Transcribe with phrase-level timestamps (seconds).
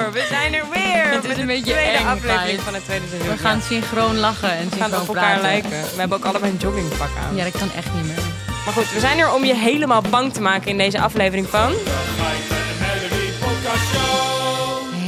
[0.00, 0.12] door.
[0.12, 1.04] We zijn er weer.
[1.10, 3.30] Het is met een beetje tweede eng, aflevering van het tweede seizoen.
[3.30, 5.42] We gaan synchroon lachen en We gaan synchroon op elkaar praten.
[5.42, 5.70] lijken.
[5.70, 7.36] We hebben ook allebei een joggingpak aan.
[7.36, 8.22] Ja, dat kan echt niet meer.
[8.64, 11.72] Maar goed, we zijn er om je helemaal bang te maken in deze aflevering van...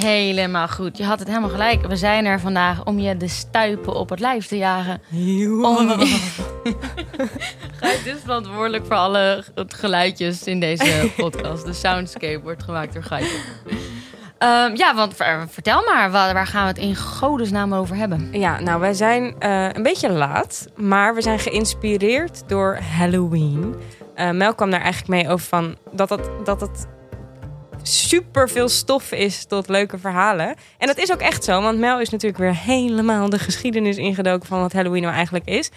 [0.05, 0.97] Helemaal goed.
[0.97, 1.87] Je had het helemaal gelijk.
[1.87, 5.01] We zijn er vandaag om je de stuipen op het lijf te jagen.
[5.63, 5.89] Om...
[7.77, 11.65] Gijs is verantwoordelijk voor alle geluidjes in deze podcast.
[11.65, 13.29] De soundscape wordt gemaakt door Gijs.
[14.39, 18.29] Ehm, ja, want ver- vertel maar, waar, waar gaan we het in godesnaam over hebben?
[18.33, 23.75] Ja, nou, wij zijn eh, een beetje laat, maar we zijn geïnspireerd door Halloween.
[24.15, 26.87] Eh, Mel kwam daar eigenlijk mee over van dat het, dat het
[27.83, 30.55] super veel stof is tot leuke verhalen.
[30.79, 34.49] En dat is ook echt zo, want Mel is natuurlijk weer helemaal de geschiedenis ingedoken
[34.49, 35.71] van wat Halloween nou eigenlijk is.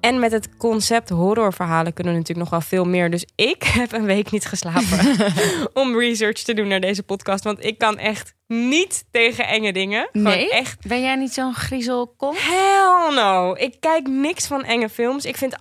[0.00, 3.10] En met het concept horrorverhalen kunnen we natuurlijk nog wel veel meer.
[3.10, 5.16] Dus ik heb een week niet geslapen
[5.82, 7.44] om research te doen naar deze podcast.
[7.44, 10.08] Want ik kan echt niet tegen enge dingen.
[10.12, 10.50] Gewoon Nee?
[10.50, 12.34] echt Ben jij niet zo'n griezelkop?
[12.38, 13.54] Hell no.
[13.58, 15.24] Ik kijk niks van enge films.
[15.24, 15.56] Ik vind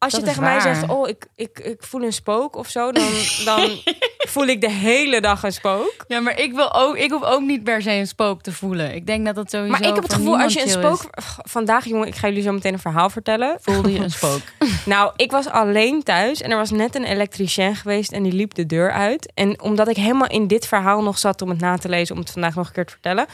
[0.00, 2.92] als Dat je tegen mij zegt, oh, ik, ik, ik voel een spook of zo,
[2.92, 3.08] dan,
[3.44, 3.70] dan
[4.32, 5.94] voel ik de hele dag een spook.
[6.08, 8.94] Ja, maar ik, wil ook, ik hoef ook niet per se een spook te voelen.
[8.94, 11.00] Ik denk dat dat sowieso Maar ik heb het gevoel, als je een spook.
[11.42, 13.56] Vandaag, jongen, ik ga jullie zo meteen een verhaal vertellen.
[13.60, 14.40] Voelde je een spook?
[14.84, 18.54] Nou, ik was alleen thuis en er was net een elektricien geweest en die liep
[18.54, 19.32] de deur uit.
[19.34, 22.20] En omdat ik helemaal in dit verhaal nog zat om het na te lezen, om
[22.20, 23.26] het vandaag nog een keer te vertellen,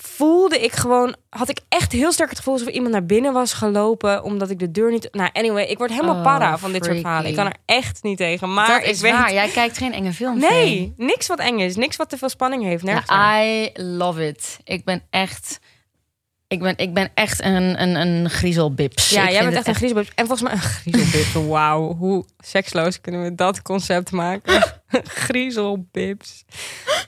[0.00, 3.52] voelde ik gewoon, had ik echt heel sterk het gevoel alsof iemand naar binnen was
[3.52, 5.08] gelopen, omdat ik de deur niet.
[5.12, 7.30] Nou, anyway, ik word helemaal Oh, para van dit soort verhalen.
[7.30, 8.54] Ik kan er echt niet tegen.
[8.54, 9.12] Maar dat ik is weet.
[9.12, 9.32] waar.
[9.32, 10.40] Jij kijkt geen enge films.
[10.40, 12.82] Nee, niks wat eng is, niks wat te veel spanning heeft.
[12.82, 13.44] Nergens aan.
[13.44, 14.58] Ja, I love it.
[14.64, 15.58] Ik ben echt...
[16.48, 19.10] Ik ben, ik ben echt een, een, een griezelbips.
[19.10, 20.12] Ja, Ik jij bent echt een griezelbib.
[20.14, 21.48] En volgens mij een griezelbib.
[21.52, 24.62] Wauw, hoe seksloos kunnen we dat concept maken?
[25.26, 26.44] griezelbibs.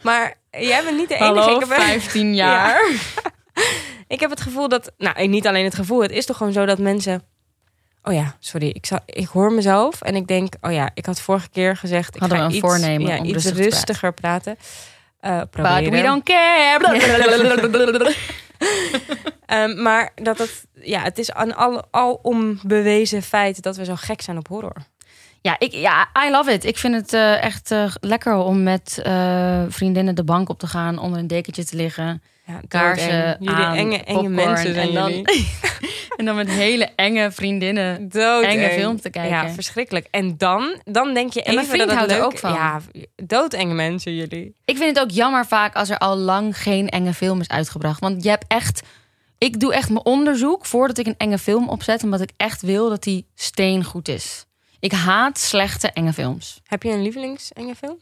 [0.02, 1.41] Maar jij bent niet de enige.
[1.41, 2.91] Hallo, ik, heb, 15 jaar.
[4.08, 4.92] ik heb het gevoel dat...
[4.98, 6.02] Nou, niet alleen het gevoel.
[6.02, 7.23] Het is toch gewoon zo dat mensen...
[8.02, 8.69] Oh ja, sorry.
[8.69, 10.55] Ik, zou, ik hoor mezelf en ik denk...
[10.61, 12.14] Oh ja, ik had vorige keer gezegd...
[12.14, 13.70] Ik Hadden ga we een iets, voornemen ja, om iets rustig te praten.
[13.70, 14.57] rustiger praten.
[15.20, 16.79] Eh, But we don't care.
[19.46, 20.67] Ehm, maar dat het...
[20.73, 24.77] Ja, het is een al, al onbewezen feit dat we zo gek zijn op horror.
[25.41, 26.65] Ja, ik, ja, I love it.
[26.65, 30.67] Ik vind het eh, echt eh, lekker om met eh, vriendinnen de bank op te
[30.67, 33.37] gaan, onder een dekentje te liggen, Ja, kaarsen.
[33.41, 35.13] Jullie aan, enge, enge popcorn, mensen en dan,
[36.17, 38.09] en dan met hele enge vriendinnen.
[38.43, 39.37] Enge film te kijken.
[39.37, 40.07] Ja, verschrikkelijk.
[40.11, 42.53] En dan, dan denk je En even vriend dat het houdt er ook van.
[42.53, 42.81] Ja,
[43.17, 44.55] doodenge mensen jullie.
[44.65, 48.01] Ik vind het ook jammer vaak als er al lang geen enge film is uitgebracht.
[48.01, 48.83] Want je hebt echt.
[49.39, 52.89] Ik doe echt mijn onderzoek voordat ik een enge film opzet, omdat ik echt wil
[52.89, 54.47] dat die steengoed is.
[54.80, 56.61] Ik haat slechte enge films.
[56.66, 57.96] Heb je een lievelings enge film?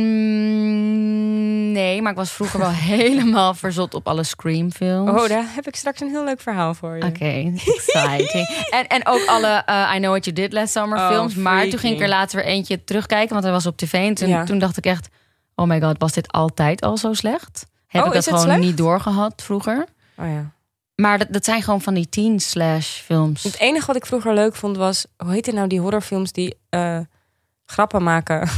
[0.00, 5.10] Mm, nee, maar ik was vroeger wel helemaal verzot op alle Scream-films.
[5.22, 7.04] Oh, daar heb ik straks een heel leuk verhaal voor je.
[7.04, 7.24] Oké,
[7.76, 8.64] exciting.
[8.70, 11.34] en, en ook alle uh, I Know What You Did Last Summer Oh, films.
[11.34, 13.92] Maar toen ging ik er later weer eentje terugkijken, want hij was op tv.
[13.92, 14.44] En toen, Ja.
[14.44, 15.08] toen dacht ik echt,
[15.54, 17.66] oh my god, was dit altijd al zo slecht?
[17.86, 18.60] Heb Oh, ik dat gewoon slecht?
[18.60, 19.86] niet doorgehad vroeger?
[20.18, 20.52] Oh ja.
[21.00, 23.42] Maar dat, dat zijn gewoon van die teen slash films.
[23.42, 25.06] Het enige wat ik vroeger leuk vond was...
[25.16, 26.98] Hoe heet het nou, die horrorfilms die eh,
[27.66, 28.48] grappen maken?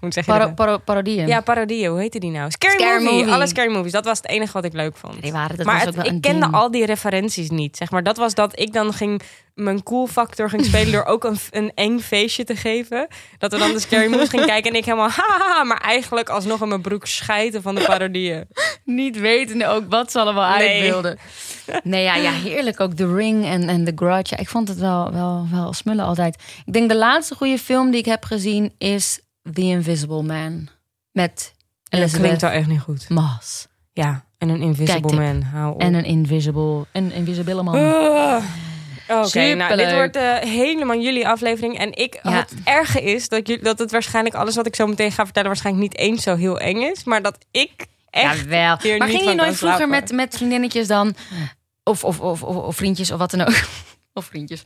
[0.00, 0.54] hoe zeg je Paro, dat?
[0.54, 1.26] paro, parodieën.
[1.26, 1.90] Ja, parodieën.
[1.90, 2.50] Hoe heette die nou?
[2.50, 3.18] Scary, Scary movie.
[3.18, 3.32] Movie.
[3.32, 3.92] Alle scary movies.
[3.92, 5.22] Dat was het enige wat ik leuk vond.
[5.22, 6.54] Die waren, dat maar was het- ook wel een ik kende ding.
[6.54, 7.76] al die referenties niet.
[7.76, 9.22] Zeg maar, dat was dat ik dan ging
[9.60, 13.06] mijn cool factor ging spelen door ook een, een eng feestje te geven.
[13.38, 16.62] Dat we dan de scary movies gingen kijken en ik helemaal haha, maar eigenlijk alsnog
[16.62, 18.46] in mijn broek schijten van de parodieën.
[18.84, 20.80] Niet wetende ook wat ze allemaal Nee.
[20.82, 21.18] uit wilden.
[21.82, 22.80] Nee, ja, ja, heerlijk.
[22.80, 24.34] Ook The Ring en, en The Grudge.
[24.34, 26.42] Ja, ik vond het wel, wel, wel smullen altijd.
[26.64, 29.20] Ik denk de laatste goede film die ik heb gezien is
[29.52, 30.68] The Invisible Man.
[31.12, 33.08] Met Dat Elizabeth klinkt wel echt niet goed.
[33.08, 33.66] Moss.
[33.92, 35.18] Ja, en een invisible Kijktip.
[35.18, 35.42] man.
[35.42, 35.80] Hou op.
[35.80, 37.74] En een invisible, een invisible man.
[37.74, 38.44] Ah.
[39.10, 41.78] Oké, nou, dit wordt eh, helemaal jullie aflevering.
[41.78, 42.30] En ik, Ja.
[42.30, 45.48] het erge is dat, jullie, dat het waarschijnlijk alles wat ik zo meteen ga vertellen...
[45.48, 47.04] waarschijnlijk niet eens zo heel eng is.
[47.04, 48.38] Maar dat ik echt...
[48.38, 48.76] Jawel.
[48.82, 51.14] hier Maar ging je nooit vroeger met, met vriendinnetjes dan...
[51.84, 53.54] Of, of, of, of, of vriendjes of wat dan ook.
[54.14, 54.62] of vriendjes.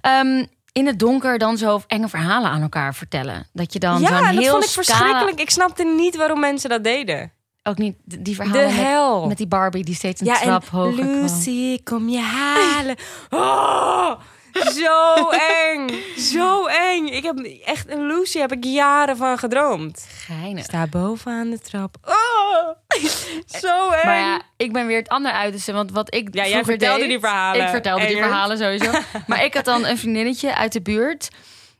[0.00, 3.46] Ehm, in het donker dan zo enge verhalen aan elkaar vertellen.
[3.52, 5.40] Dat je dan ja, zo'n dat heel vond ik verschrikkelijk.
[5.40, 7.32] Ik snapte niet waarom mensen dat deden.
[7.68, 11.20] Ook niet die verhalen met, die Barbie die steeds een ja, trap hoger kwam.
[11.20, 12.96] Lucy, kom je halen.
[13.30, 14.10] Oh,
[14.52, 15.90] zo eng.
[16.16, 17.06] Zo eng.
[17.06, 20.06] Ik heb echt een Lucy heb ik jaren van gedroomd.
[20.26, 20.64] Geinig.
[20.64, 21.96] Sta bovenaan de trap.
[22.04, 22.68] Oh,
[23.62, 24.06] zo eng.
[24.06, 25.72] Maar ja, ik ben weer het ander uiterste.
[25.72, 27.62] Want wat ik Ja, jij vertelde deed- die verhalen.
[27.62, 28.90] Ik vertelde die verhalen sowieso.
[29.26, 31.28] maar ik had dan een vriendinnetje uit de buurt.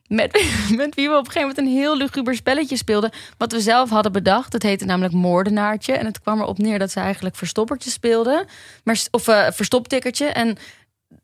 [0.08, 0.44] Met,
[0.76, 3.10] met wie we op een gegeven moment een heel luguber spelletje speelden.
[3.37, 4.52] Wat we zelf hadden bedacht.
[4.52, 5.93] Het heette namelijk Moordenaartje.
[5.93, 8.46] En het kwam erop neer dat ze eigenlijk verstoppertje speelden.
[8.82, 10.26] Maar, of uh, verstoptikkertje.
[10.26, 10.56] En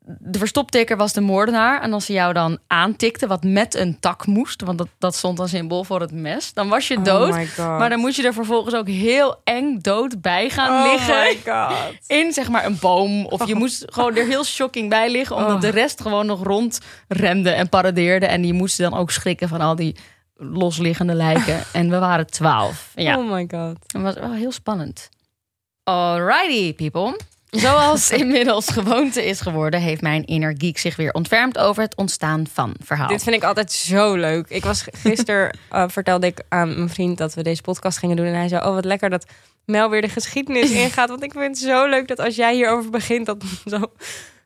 [0.06, 1.82] de verstoptikker was de moordenaar.
[1.82, 5.40] En als ze jou dan aantikte, wat met een tak moest, want dat, dat stond
[5.40, 7.28] als symbool voor het mes, dan was je dood.
[7.58, 11.14] Oh maar dan moet je er vervolgens ook heel eng dood bij gaan oh liggen.
[11.14, 11.94] My God.
[12.18, 13.26] In zeg maar een boom.
[13.26, 15.60] Of je moest gewoon er heel shocking bij liggen, omdat Oh.
[15.60, 18.26] de rest gewoon nog rondremde en paradeerde.
[18.26, 19.96] En die moesten dan ook schrikken van al die
[20.36, 21.62] losliggende lijken.
[21.72, 22.92] en we waren twaalf.
[22.94, 23.76] Ja, Oh my god.
[23.86, 25.08] het was wel heel spannend.
[25.82, 27.16] Alrighty, people.
[27.54, 32.46] Zoals inmiddels gewoonte is geworden, heeft mijn inner geek zich weer ontfermd over het ontstaan
[32.52, 33.08] van verhaal.
[33.08, 34.48] Dit vind ik altijd zo leuk.
[34.48, 38.26] Ik was gisteren uh, vertelde ik aan mijn vriend dat we deze podcast gingen doen
[38.26, 39.26] en hij zei: "Oh, wat lekker dat
[39.64, 42.90] Mel weer de geschiedenis ingaat, want ik vind het zo leuk dat als jij hierover
[42.90, 43.92] begint dat zo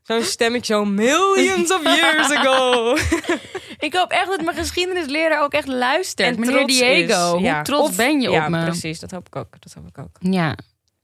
[0.02, 2.96] zo'n stemmetje zo millions of years ago.
[3.78, 6.28] Ik hoop echt dat mijn geschiedenisleraar ook echt luistert.
[6.36, 7.42] En Meneer Diego, is.
[7.42, 7.54] Ja.
[7.54, 8.64] hoe trots Of- ben je ja, op me?
[8.64, 9.00] precies.
[9.00, 9.48] Dat hoop ik ook.
[9.60, 10.32] Dat hoop ik ook.
[10.32, 10.56] Ja.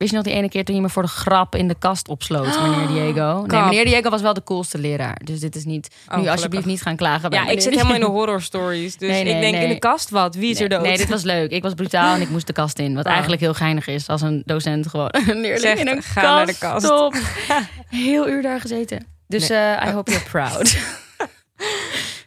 [0.04, 2.08] Wist je nog die ene keer toen je me voor de grap in de kast
[2.08, 3.44] opsloot, meneer Diego?
[3.46, 5.20] Nee, meneer Diego was wel de coolste leraar.
[5.24, 5.88] Dus dit is niet.
[5.90, 6.32] nu gelukkig.
[6.32, 7.30] alsjeblieft niet gaan klagen.
[7.30, 8.96] bij Ja, ik zit helemaal in de horror stories.
[8.96, 10.34] Dus Nee, nee, ik denk in de kast wat.
[10.34, 10.82] Wie is er dood?
[10.82, 11.50] Nee, dit was leuk.
[11.50, 12.94] Ik was brutaal en ik moest de kast in.
[12.94, 13.10] Wat Oh.
[13.10, 16.34] eigenlijk heel geinig is als een docent gewoon een leerling Zegt, in een ga kast.
[16.34, 16.84] naar de kast.
[16.86, 17.14] Stop.
[17.88, 19.06] Heel uur daar gezeten.
[19.28, 20.76] Dus eh, I hope you're proud.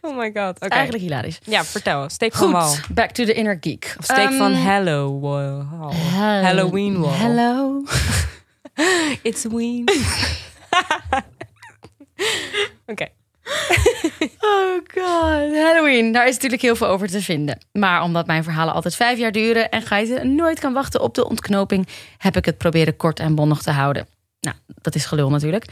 [0.08, 0.58] Oh my god.
[0.58, 1.38] Eigenlijk hilarisch.
[1.44, 2.08] Ja, vertel.
[2.08, 2.74] Steek van wal.
[2.92, 3.94] Back to the inner geek.
[3.98, 5.62] Of steek van Ehm, Hello wall.
[6.42, 7.12] Halloween wall.
[7.12, 7.82] Hello.
[9.22, 9.88] It's Ween.
[12.86, 13.06] Oké.
[14.40, 15.56] Oh god.
[15.56, 17.58] Halloween, daar is natuurlijk heel veel over te vinden.
[17.72, 21.28] Maar omdat mijn verhalen altijd vijf jaar duren en Gijze nooit kan wachten op de
[21.28, 21.88] ontknoping,
[22.18, 24.06] heb ik het proberen kort en bondig te houden.
[24.40, 25.64] Nou, dat is gelul natuurlijk.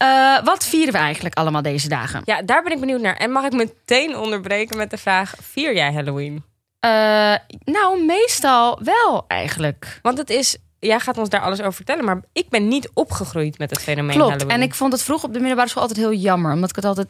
[0.00, 2.22] Eh, wat vieren we eigenlijk allemaal deze dagen?
[2.24, 3.16] Ja, daar ben ik benieuwd naar.
[3.16, 6.44] En mag ik meteen onderbreken met de vraag: vier jij Halloween?
[6.80, 9.98] Eh, nou, meestal wel eigenlijk.
[10.02, 13.58] Want het is, jij gaat ons daar alles over vertellen, maar ik ben niet opgegroeid
[13.58, 14.30] met het fenomeen Klopt.
[14.30, 14.56] Halloween.
[14.56, 16.52] En ik vond het vroeg op de middelbare school altijd heel jammer.
[16.52, 17.08] Omdat ik het altijd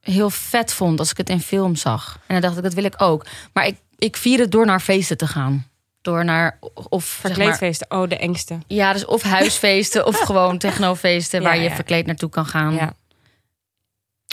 [0.00, 2.18] heel vet vond als ik het in film zag.
[2.26, 3.26] En dan dacht ik, dat wil ik ook.
[3.52, 5.66] Maar ik, ik vier het door naar feesten te gaan.
[6.06, 6.58] Door naar,
[6.88, 8.58] of zeg maar, Verkleedfeesten, oh, de engste.
[8.66, 11.74] Ja, dus of huisfeesten of gewoon technofeesten waar Ja, je ja.
[11.74, 12.74] verkleed naartoe kan gaan.
[12.74, 12.92] Ja.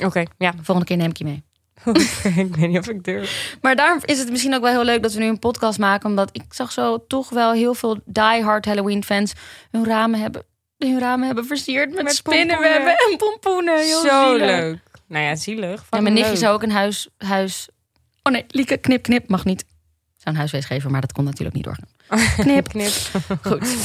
[0.06, 0.54] Oké, ja.
[0.62, 1.44] Volgende keer neem ik je mee.
[2.46, 3.58] ik weet niet of ik durf.
[3.62, 6.10] Maar daarom is het misschien ook wel heel leuk dat we nu een podcast maken.
[6.10, 9.34] Omdat ik zag zo toch wel heel veel diehard Halloween fans
[9.72, 10.44] hun ramen hebben,
[10.78, 13.80] hun ramen hebben versierd met, Met spinnenwebben en pompoenen.
[13.80, 14.48] Heel Zo zielig.
[14.48, 14.80] leuk.
[15.08, 15.70] Nou ja, zielig.
[15.70, 17.70] Ja, Fucking mijn nichtje zou ook een huis, huis...
[18.24, 19.66] Oh nee, Lieke, knip, knip, mag niet.
[20.24, 21.88] Zou een huiswees geven, maar dat kon natuurlijk niet doorgaan.
[22.46, 22.68] Knip.
[22.68, 22.94] Knip.
[23.42, 23.68] Goed.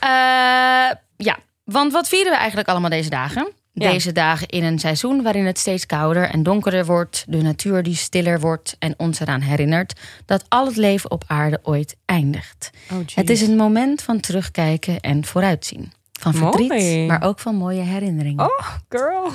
[0.00, 3.52] Eh, ja, want wat vieren we eigenlijk allemaal deze dagen?
[3.72, 3.90] Ja.
[3.90, 7.94] Deze dagen in een seizoen waarin het steeds kouder en donkerder wordt, de natuur die
[7.94, 12.70] stiller wordt en ons eraan herinnert dat al het leven op aarde ooit eindigt.
[12.92, 12.98] Oh.
[13.14, 15.92] Het is een moment van terugkijken en vooruitzien.
[16.20, 17.06] Van verdriet, Mooi.
[17.06, 18.44] maar ook van mooie herinneringen.
[18.44, 19.30] Oh, girl.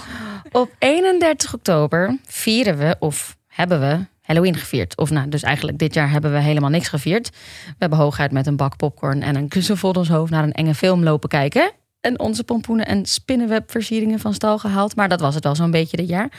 [0.52, 4.98] Op 31 oktober vieren we, of hebben we, Halloween gevierd.
[4.98, 7.30] Of nou, dus eigenlijk dit jaar hebben we helemaal niks gevierd.
[7.66, 10.54] We hebben hooguit met een bak popcorn en een kussen vol ons hoofd naar een
[10.54, 11.72] enge film lopen kijken.
[12.02, 14.96] En onze pompoenen en spinnenwebversieringen van stal gehaald.
[14.96, 16.30] Maar dat was het wel zo'n beetje dit jaar.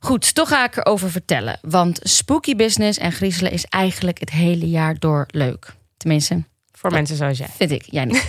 [0.00, 1.58] Goed, toch ga ik erover vertellen.
[1.62, 5.74] Want spooky business en griezelen is eigenlijk het hele jaar door leuk.
[5.96, 6.42] Tenminste,
[6.72, 7.48] Voor mensen zoals jij.
[7.56, 8.26] Vind ik, jij niet.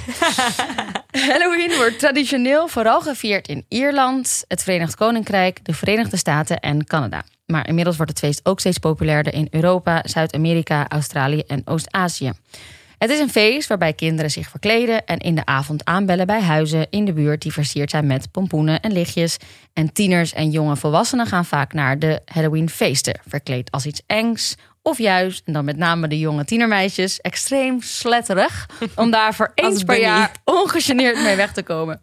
[1.30, 7.24] Halloween wordt traditioneel vooral gevierd in Ierland, het Verenigd Koninkrijk, de Verenigde Staten en Canada.
[7.52, 12.32] Maar inmiddels wordt het feest ook steeds populairder in Europa, Zuid-Amerika, Australië en Oost-Azië.
[12.98, 16.88] Het is een feest waarbij kinderen zich verkleden en in de avond aanbellen bij huizen
[16.90, 19.38] in de buurt die versierd zijn met pompoenen en lichtjes.
[19.74, 24.56] En tieners en jonge volwassenen gaan vaak naar de Halloween-feesten, verkleed als iets engs.
[24.82, 28.70] Of juist, en dan met name de jonge tienermeisjes, extreem sletterig.
[28.96, 32.02] Om daar voor eens per jaar ongegeneerd mee weg te komen.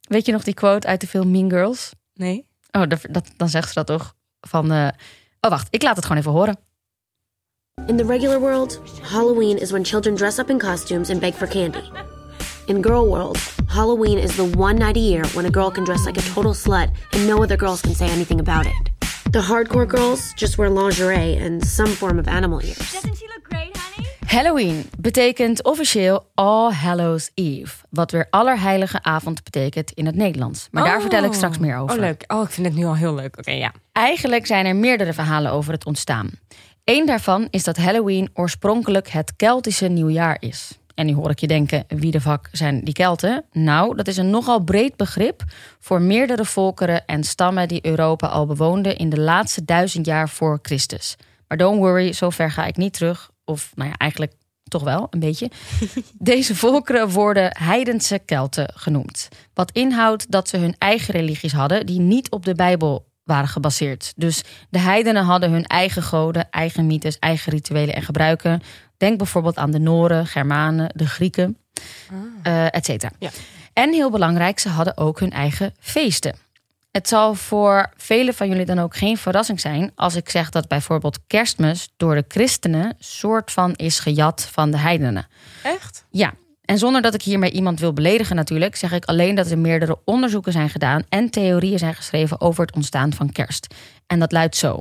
[0.00, 1.90] Weet je nog die quote uit de film Mean Girls?
[2.14, 2.46] Nee?
[2.70, 4.14] Oh, dat, dat, dan zegt ze dat toch?
[4.40, 4.88] Van, eh,
[5.40, 6.58] oh wacht, ik laat het gewoon even horen.
[7.86, 11.48] In the regular world, Halloween is when children dress up in costumes and beg for
[11.48, 11.90] candy.
[12.66, 16.04] In girl world, Halloween is the one night a year when a girl can dress
[16.04, 18.90] like a total slut and no other girls can say anything about it.
[19.32, 22.92] The hardcore girls just wear lingerie and some form of animal ears.
[22.92, 23.49] Doesn't she look?
[24.30, 27.76] Halloween betekent officieel All Hallows Eve.
[27.88, 30.68] Wat weer Allerheilige Avond betekent in het Nederlands.
[30.70, 31.00] Maar daar Oh.
[31.00, 31.94] vertel ik straks meer over.
[31.94, 32.24] Oh, leuk.
[32.26, 33.38] Oh, ik vind het nu al heel leuk.
[33.38, 33.72] Oké, ja.
[33.92, 36.30] Eigenlijk zijn er meerdere verhalen over het ontstaan.
[36.84, 40.78] Eén daarvan is dat Halloween oorspronkelijk het Keltische nieuwjaar is.
[40.94, 43.44] En nu hoor ik je denken, wie de vak zijn die Kelten?
[43.52, 45.42] Nou, dat is een nogal breed begrip
[45.80, 50.58] voor meerdere volkeren en stammen die Europa al bewoonden in de laatste duizend jaar voor
[50.62, 51.16] Christus.
[51.48, 53.29] Maar don't worry, zover ga ik niet terug.
[53.50, 54.32] Of nou ja, eigenlijk
[54.64, 55.50] toch wel een beetje.
[56.18, 59.28] Deze volkeren worden heidense Kelten genoemd.
[59.54, 64.12] Wat inhoudt dat ze hun eigen religies hadden die niet op de Bijbel waren gebaseerd.
[64.16, 68.62] Dus de heidenen hadden hun eigen goden, eigen mythes, eigen rituelen en gebruiken.
[68.96, 71.56] Denk bijvoorbeeld aan de Noren, Germanen, de Grieken,
[72.42, 72.66] ah.
[72.70, 73.12] et cetera.
[73.18, 73.30] Ja.
[73.72, 76.34] En heel belangrijk, ze hadden ook hun eigen feesten.
[76.90, 80.68] Het zal voor velen van jullie dan ook geen verrassing zijn als ik zeg dat
[80.68, 85.26] bijvoorbeeld kerstmis door de christenen soort van is gejat van de heidenen.
[85.62, 86.04] Echt?
[86.10, 86.34] Ja.
[86.64, 89.98] En zonder dat ik hiermee iemand wil beledigen natuurlijk, zeg ik alleen dat er meerdere
[90.04, 93.74] onderzoeken zijn gedaan en theorieën zijn geschreven over het ontstaan van kerst.
[94.06, 94.78] En dat luidt zo.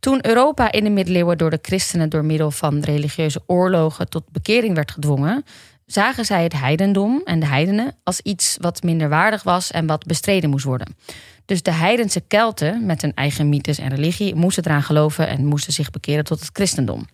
[0.00, 4.74] Toen Europa in de middeleeuwen door de christenen door middel van religieuze oorlogen tot bekering
[4.74, 5.44] werd gedwongen,
[5.92, 10.06] zagen zij het heidendom en de heidenen als iets wat minder waardig was en wat
[10.06, 10.96] bestreden moest worden.
[11.44, 15.72] Dus de heidense Kelten, met hun eigen mythes en religie, moesten eraan geloven en moesten
[15.72, 17.06] zich bekeren tot het christendom.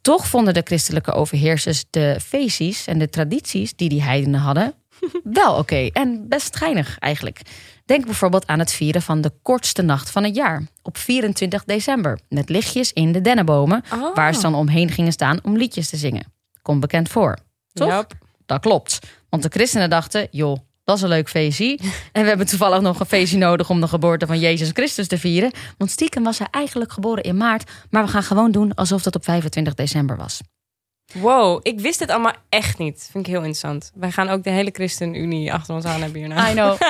[0.00, 4.74] Toch vonden de christelijke overheersers de feestjes en de tradities die die heidenen hadden
[5.22, 7.40] wel oké en best geinig eigenlijk.
[7.84, 12.18] Denk bijvoorbeeld aan het vieren van de kortste nacht van het jaar op 24 december
[12.28, 14.14] met lichtjes in de dennenbomen oh.
[14.14, 16.32] waar ze dan omheen gingen staan om liedjes te zingen.
[16.62, 17.38] Komt bekend voor.
[17.72, 18.06] Toch?
[18.46, 18.98] Dat klopt.
[19.28, 21.78] Want de christenen dachten, joh, dat is een leuk feestje.
[22.12, 25.18] En we hebben toevallig nog een feestje nodig om de geboorte van Jezus Christus te
[25.18, 25.52] vieren.
[25.78, 27.70] Want stiekem was hij eigenlijk geboren in maart.
[27.90, 30.40] Maar we gaan gewoon doen alsof dat op 25 december was.
[31.12, 33.08] Wow, ik wist dit allemaal echt niet.
[33.10, 33.90] Vind ik heel interessant.
[33.94, 36.50] Wij gaan ook de hele ChristenUnie achter ons aan hebben hierna.
[36.50, 36.80] I know.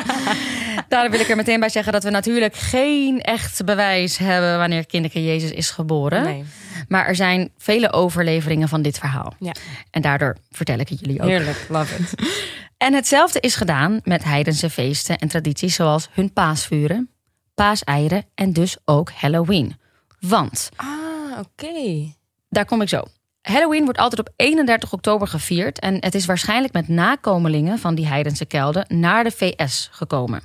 [0.88, 4.86] Daar wil ik er meteen bij zeggen dat we natuurlijk geen echt bewijs hebben wanneer
[4.86, 6.22] kinderke Jezus is geboren.
[6.22, 6.44] Nee.
[6.88, 9.34] Maar er zijn vele overleveringen van dit verhaal.
[9.38, 9.52] Ja.
[9.90, 11.28] En daardoor vertel ik het jullie ook.
[11.28, 12.14] Heerlijk, love it.
[12.86, 17.10] en hetzelfde is gedaan met heidense feesten en tradities zoals hun paasvuren,
[17.54, 19.76] paaseieren en dus ook Halloween.
[20.20, 20.68] Want.
[20.76, 22.14] Ah, oké.
[22.48, 23.02] Daar kom ik zo.
[23.42, 28.06] Halloween wordt altijd op 31 oktober gevierd en het is waarschijnlijk met nakomelingen van die
[28.06, 30.42] heidense kelden naar de VS gekomen.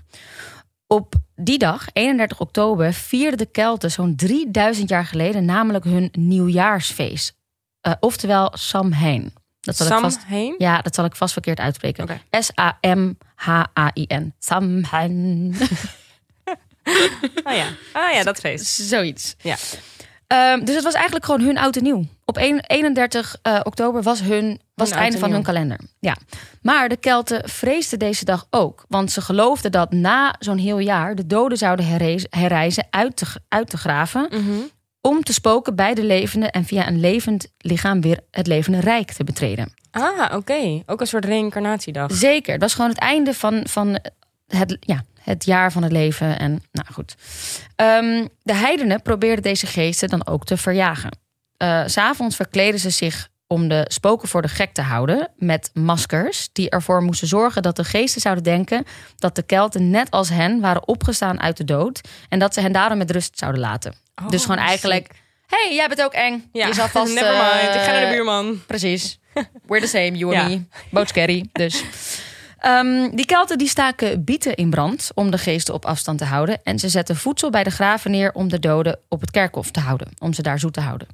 [0.88, 7.36] Op die dag, 31 oktober, vierden de Kelten zo'n 3000 jaar geleden namelijk hun nieuwjaarsfeest.
[7.88, 9.34] Uh, oftewel Samhain.
[9.60, 10.20] Dat zal ik vast,
[10.58, 12.22] ja, dat zal ik vast verkeerd uitspreken.
[12.32, 14.34] S-A-M-H-A-I-N.
[14.40, 15.56] Samhain.
[17.44, 17.68] oh ja.
[17.94, 18.66] Ah ja, dat feest.
[18.66, 19.36] Zoiets.
[19.42, 19.56] Ja.
[20.54, 22.06] Um, dus het was eigenlijk gewoon hun oud en nieuw.
[22.30, 25.80] Op 31 uh, eh, oktober was, hun, was het einde van hun kalender.
[26.00, 26.18] Ja.
[26.62, 28.86] Maar de Kelten vreesden deze dag ook.
[28.88, 31.86] Want ze geloofden dat na zo'n heel jaar de doden zouden
[32.30, 34.30] herreizen uit te, uit te graven.
[34.32, 34.70] Mm
[35.02, 39.12] Om te spoken bij de levenden en via een levend lichaam weer het levende rijk
[39.12, 39.74] te betreden.
[39.92, 40.84] Ah, oké.
[40.86, 42.12] Ook een soort reïncarnatiedag.
[42.12, 42.54] Zeker.
[42.54, 44.00] Dat was gewoon het einde van, van
[44.48, 46.40] het, ja, het jaar van het leven.
[46.40, 47.16] En nou goed.
[47.76, 51.26] Um, de heidenen probeerden deze geesten dan ook te verjagen.
[51.64, 56.50] Uh, S'avonds verkleden ze zich om de spoken voor de gek te houden met maskers
[56.52, 58.84] die ervoor moesten zorgen dat de geesten zouden denken
[59.16, 62.72] dat de Kelten net als hen waren opgestaan uit de dood en dat ze hen
[62.72, 63.94] daarom met rust zouden laten.
[64.16, 65.10] Oh, dus gewoon eigenlijk,
[65.48, 66.50] hey, jij bent ook eng.
[66.52, 66.68] Ja.
[66.68, 67.14] Je zal vast.
[67.14, 68.62] Never mind, ik ga naar de buurman.
[68.66, 69.20] Precies.
[69.68, 70.64] We're the same, you and me.
[70.90, 71.50] Both scary.
[71.52, 71.84] Dus.
[72.66, 76.60] Um, die Kelten die staken bieten in brand om de geesten op afstand te houden.
[76.64, 79.80] En ze zetten voedsel bij de graven neer om de doden op het kerkhof te
[79.80, 80.08] houden.
[80.20, 81.08] Om ze daar zoet te houden.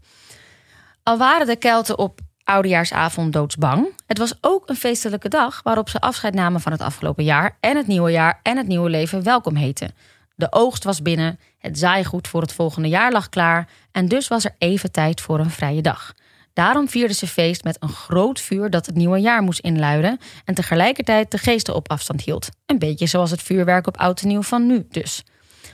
[1.03, 3.87] Al waren de Kelten op oudejaarsavond doodsbang.
[4.07, 7.77] Het was ook een feestelijke dag waarop ze afscheid namen van het afgelopen jaar en
[7.77, 9.95] het nieuwe jaar en het nieuwe leven welkom heten.
[10.35, 14.45] De oogst was binnen, het zaaigoed voor het volgende jaar lag klaar en dus was
[14.45, 16.13] er even tijd voor een vrije dag.
[16.53, 20.55] Daarom vierden ze feest met een groot vuur dat het nieuwe jaar moest inluiden en
[20.55, 22.49] tegelijkertijd de geesten op afstand hield.
[22.65, 25.23] Een beetje zoals het vuurwerk op oud en nieuw van nu dus.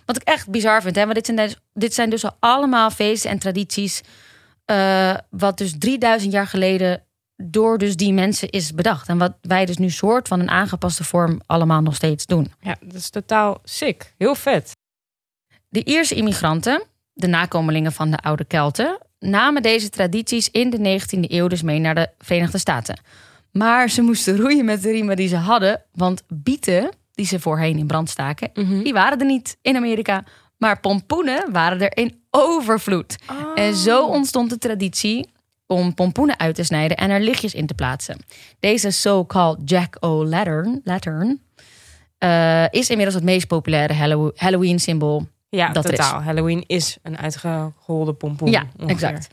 [0.05, 1.01] Wat ik echt bizar vind, hè?
[1.01, 4.01] want dit zijn, dus, dit zijn dus allemaal feesten en tradities
[4.71, 7.03] uh, wat dus 3000 jaar geleden
[7.35, 9.07] door dus die mensen is bedacht.
[9.07, 12.51] En wat wij dus nu soort van een aangepaste vorm allemaal nog steeds doen.
[12.61, 14.13] Ja, dat is totaal sick.
[14.17, 14.71] Heel vet.
[15.69, 16.83] De Ierse immigranten,
[17.13, 21.79] de nakomelingen van de oude Kelten, namen deze tradities in de 19e eeuw dus mee
[21.79, 22.99] naar de Verenigde Staten.
[23.51, 27.77] Maar ze moesten roeien met de riemen die ze hadden, want bieten, die ze voorheen
[27.77, 28.83] in brand staken, mhm.
[28.83, 30.23] die waren er niet in Amerika.
[30.57, 33.15] Maar pompoenen waren er in overvloed.
[33.55, 34.09] En zo oh.
[34.09, 35.29] ontstond de traditie
[35.67, 38.17] om pompoenen uit te snijden en er lichtjes in te plaatsen.
[38.59, 41.41] Deze so-called Jack-o'-lantern lantern,
[42.19, 43.93] uh, is inmiddels het meest populaire
[44.35, 45.27] Halloween-symbool.
[45.49, 46.21] Ja, dat totaal.
[46.21, 48.51] Halloween is een uitgeholde pompoen.
[48.51, 49.29] Ja, exact.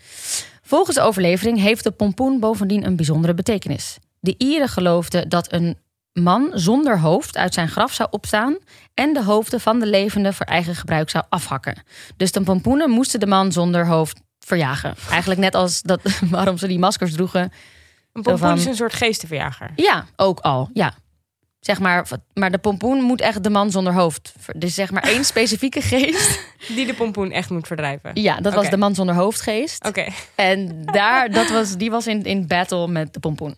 [0.62, 3.98] Volgens de overlevering heeft de pompoen bovendien een bijzondere betekenis.
[4.20, 5.76] De Ieren geloofden dat een
[6.23, 8.56] man zonder hoofd uit zijn graf zou opstaan
[8.94, 11.82] en de hoofden van de levenden voor eigen gebruik zou afhakken.
[12.16, 14.94] Dus de pompoenen moesten de man zonder hoofd verjagen.
[15.11, 17.40] Eigenlijk net als dat, waarom ze die maskers droegen.
[17.40, 17.50] Een
[18.12, 19.70] pompoen van- is een soort geestenverjager.
[19.76, 20.70] Ja, ook al.
[20.73, 20.94] Ja.
[21.61, 24.32] Zeg maar, maar de pompoen moet echt de man zonder hoofd.
[24.56, 26.40] Dus zeg maar één specifieke geest.
[26.68, 28.11] Die de pompoen echt moet verdrijven.
[28.14, 29.85] Ja, dat was de man zonder hoofdgeest.
[29.87, 30.06] Oké.
[30.35, 33.56] En daar, dat was, die was in, in battle met de pompoen.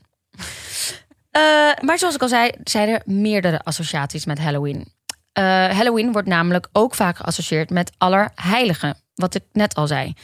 [1.31, 1.41] Eh,
[1.81, 4.93] maar zoals ik al zei, zijn er meerdere associaties met Halloween.
[5.33, 8.97] Eh, Halloween wordt namelijk ook vaak geassocieerd met Allerheiligen.
[9.15, 10.15] Wat ik net al zei.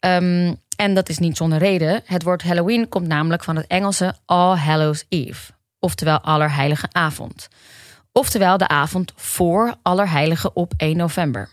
[0.00, 2.02] Ehm, en dat is niet zonder reden.
[2.04, 5.52] Het woord Halloween komt namelijk van het Engelse All Hallows Eve.
[5.78, 7.48] Oftewel Allerheilige Avond.
[8.12, 11.48] Oftewel de avond voor Allerheiligen op 1 november.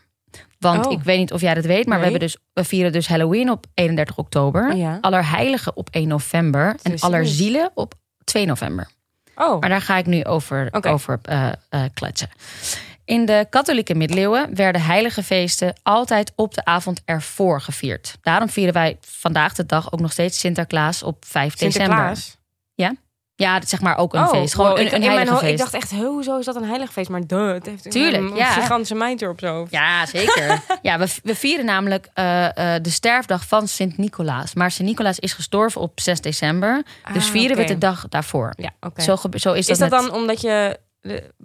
[0.60, 0.92] Want Oh.
[0.92, 3.50] ik weet niet of jij dat weet, maar we, hebben dus, we vieren dus Halloween
[3.50, 4.76] op 31 oktober.
[4.76, 4.98] Ja.
[5.02, 6.76] Allerheiligen op 1 november.
[6.82, 7.00] En?
[7.00, 8.88] Allerzielen op 2 november.
[9.36, 10.90] Oh, Maar daar ga ik nu over, Oké.
[10.90, 12.30] over eh, eh, kletsen.
[13.06, 18.18] In de katholieke middeleeuwen werden heilige feesten altijd op de avond ervoor gevierd.
[18.22, 21.72] Daarom vieren wij vandaag de dag ook nog steeds Sinterklaas op 5 december.
[21.82, 22.38] Sinterklaas.
[23.42, 24.54] Ja, dat zeg maar ook een oh, feest.
[24.56, 25.52] Gewoon wow, een, ik, een mijn heilige feest.
[25.52, 27.10] ik dacht echt, "Huh, hoezo is dat een heilig feest?
[27.10, 28.52] Maar duh, het heeft Tuurlijk, een, ja.
[28.52, 29.72] gigantische mijter op hoofd.
[29.72, 30.62] Ja, zeker.
[30.82, 34.54] ja, we, we vieren namelijk eh, eh, de sterfdag van Sint-Nicolaas.
[34.54, 36.84] Maar Sint-Nicolaas is gestorven op 6 december.
[37.14, 38.54] dus Ah, vieren we de dag daarvoor.
[38.58, 39.02] Ja, oké.
[39.02, 40.80] Zo, zo is, Is dat met- dan omdat je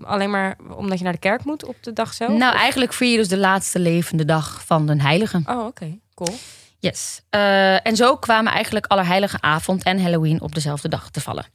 [0.02, 2.32] alleen maar omdat je naar de kerk moet op de dag zelf?
[2.38, 5.42] Nou, eigenlijk vier je dus de laatste levende dag van de heilige.
[5.46, 5.98] Oh, oké.
[6.14, 6.36] Cool.
[6.86, 7.20] Yes.
[7.30, 11.46] Eh, en zo kwamen eigenlijk Allerheilige Avond en Halloween op dezelfde dag te vallen.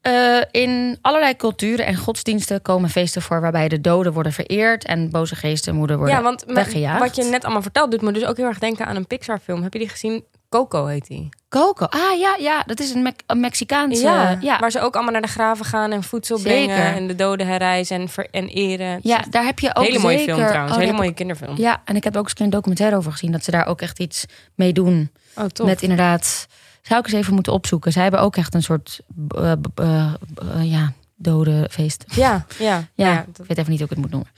[0.00, 5.10] Eh, in allerlei culturen en godsdiensten komen feesten voor waarbij de doden worden vereerd en
[5.10, 7.00] boze geesten moeten worden ja, want weggejaagd.
[7.00, 9.38] wat je net allemaal vertelt doet me dus ook heel erg denken aan een Pixar
[9.38, 9.62] film.
[9.62, 10.24] Heb je die gezien?
[10.48, 11.28] Coco heet die.
[11.48, 11.84] Coco.
[11.84, 14.02] Ah ja, ja, dat is een, Me- een Mexicaanse.
[14.02, 14.58] Ja, ja.
[14.58, 16.66] Waar ze ook allemaal naar de graven gaan en voedsel Zeker.
[16.74, 19.00] brengen en de doden herrijzen en, ver- en eren.
[19.02, 20.34] Ja, daar heb je ook hele mooie zeker...
[20.34, 20.74] film trouwens.
[20.76, 21.56] Oh, hele mooie kinderfilm.
[21.56, 23.98] Ja, en ik heb ook eens een documentaire over gezien dat ze daar ook echt
[23.98, 24.24] iets
[24.54, 25.10] mee doen.
[25.36, 25.66] Oh, tof.
[25.66, 26.46] Met inderdaad,
[26.82, 27.92] zou ik eens even moeten opzoeken.
[27.92, 30.12] Zij hebben ook echt een soort eh, eh,
[30.54, 32.04] eh, ja, dodenfeest.
[32.14, 33.20] Ja, ja, Ja, ja.
[33.20, 34.28] ik weet even niet hoe ik het moet noemen.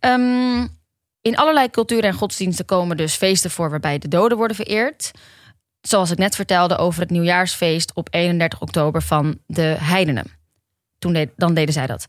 [0.00, 0.66] Ehm,
[1.24, 5.10] in allerlei culturen en godsdiensten komen dus feesten voor waarbij de doden worden vereerd.
[5.80, 10.26] Zoals ik net vertelde over het nieuwjaarsfeest op 31 oktober van de heidenen.
[10.98, 12.06] Toen deed, dan deden zij dat.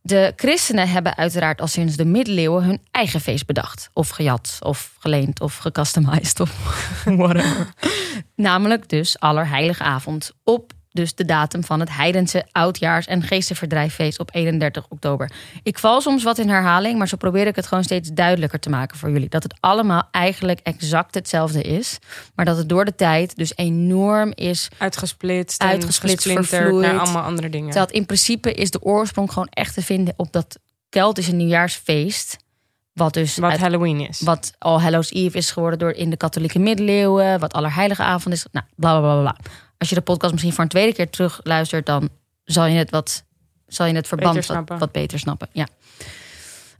[0.00, 3.90] De christenen hebben uiteraard al sinds de middeleeuwen hun eigen feest bedacht.
[3.92, 6.50] Of gejat, of geleend, of gecustomized, of
[7.04, 7.68] whatever.
[8.36, 14.28] Namelijk dus Allerheilige Avond op dus de datum van het heidense oudjaars- en geestenverdrijffeest op
[14.34, 15.30] 31 oktober.
[15.62, 18.70] Ik val soms wat in herhaling, maar zo probeer ik het gewoon steeds duidelijker te
[18.70, 19.28] maken voor jullie.
[19.28, 21.98] Dat het allemaal eigenlijk exact hetzelfde is,
[22.34, 24.68] maar dat het door de tijd dus enorm is.
[24.78, 26.86] Uitgesplitst, Uitgesplitst, vervloeid.
[26.86, 27.64] naar allemaal andere dingen.
[27.70, 32.36] Terwijl het in principe is de oorsprong gewoon echt te vinden op dat Keltische nieuwjaarsfeest.
[32.92, 34.20] Wat dus Wat uit- Halloween is.
[34.20, 37.38] wat All Hallows Eve is geworden door in de katholieke middeleeuwen.
[37.40, 38.46] Wat Allerheilige Avond is.
[38.52, 39.36] Nou, bla bla bla bla.
[39.84, 42.08] Als je de podcast misschien voor een tweede keer terug luistert, dan
[42.44, 43.24] zal je het wat
[43.66, 44.78] zal je het verband Beter wat, snappen.
[44.78, 45.48] wat beter snappen.
[45.52, 45.66] Ja.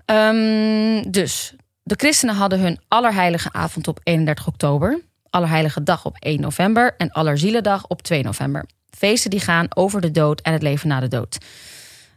[0.05, 6.41] Ehm, dus de christenen hadden hun Allerheilige Avond op 31 oktober, Allerheilige Dag op 1
[6.41, 8.67] november en Allerzielendag op 2 november.
[8.91, 11.39] Feesten die gaan over de dood en het leven na de dood.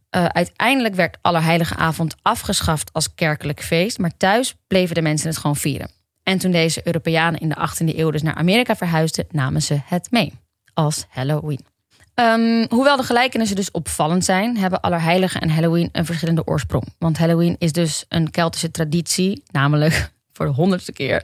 [0.10, 5.38] Eh, uiteindelijk werd Allerheilige Avond afgeschaft als kerkelijk feest, maar thuis bleven de mensen het
[5.38, 5.92] gewoon vieren.
[6.24, 10.12] En toen deze Europeanen in de 18e eeuw dus naar Amerika verhuisden, namen ze het
[10.12, 10.34] mee
[10.78, 11.66] als Halloween.
[12.14, 16.84] Ehm, hoewel de gelijkenissen dus opvallend zijn, hebben Allerheiligen en Halloween een verschillende oorsprong.
[17.00, 21.24] Want Halloween is dus een Keltische traditie, namelijk voor de honderdste keer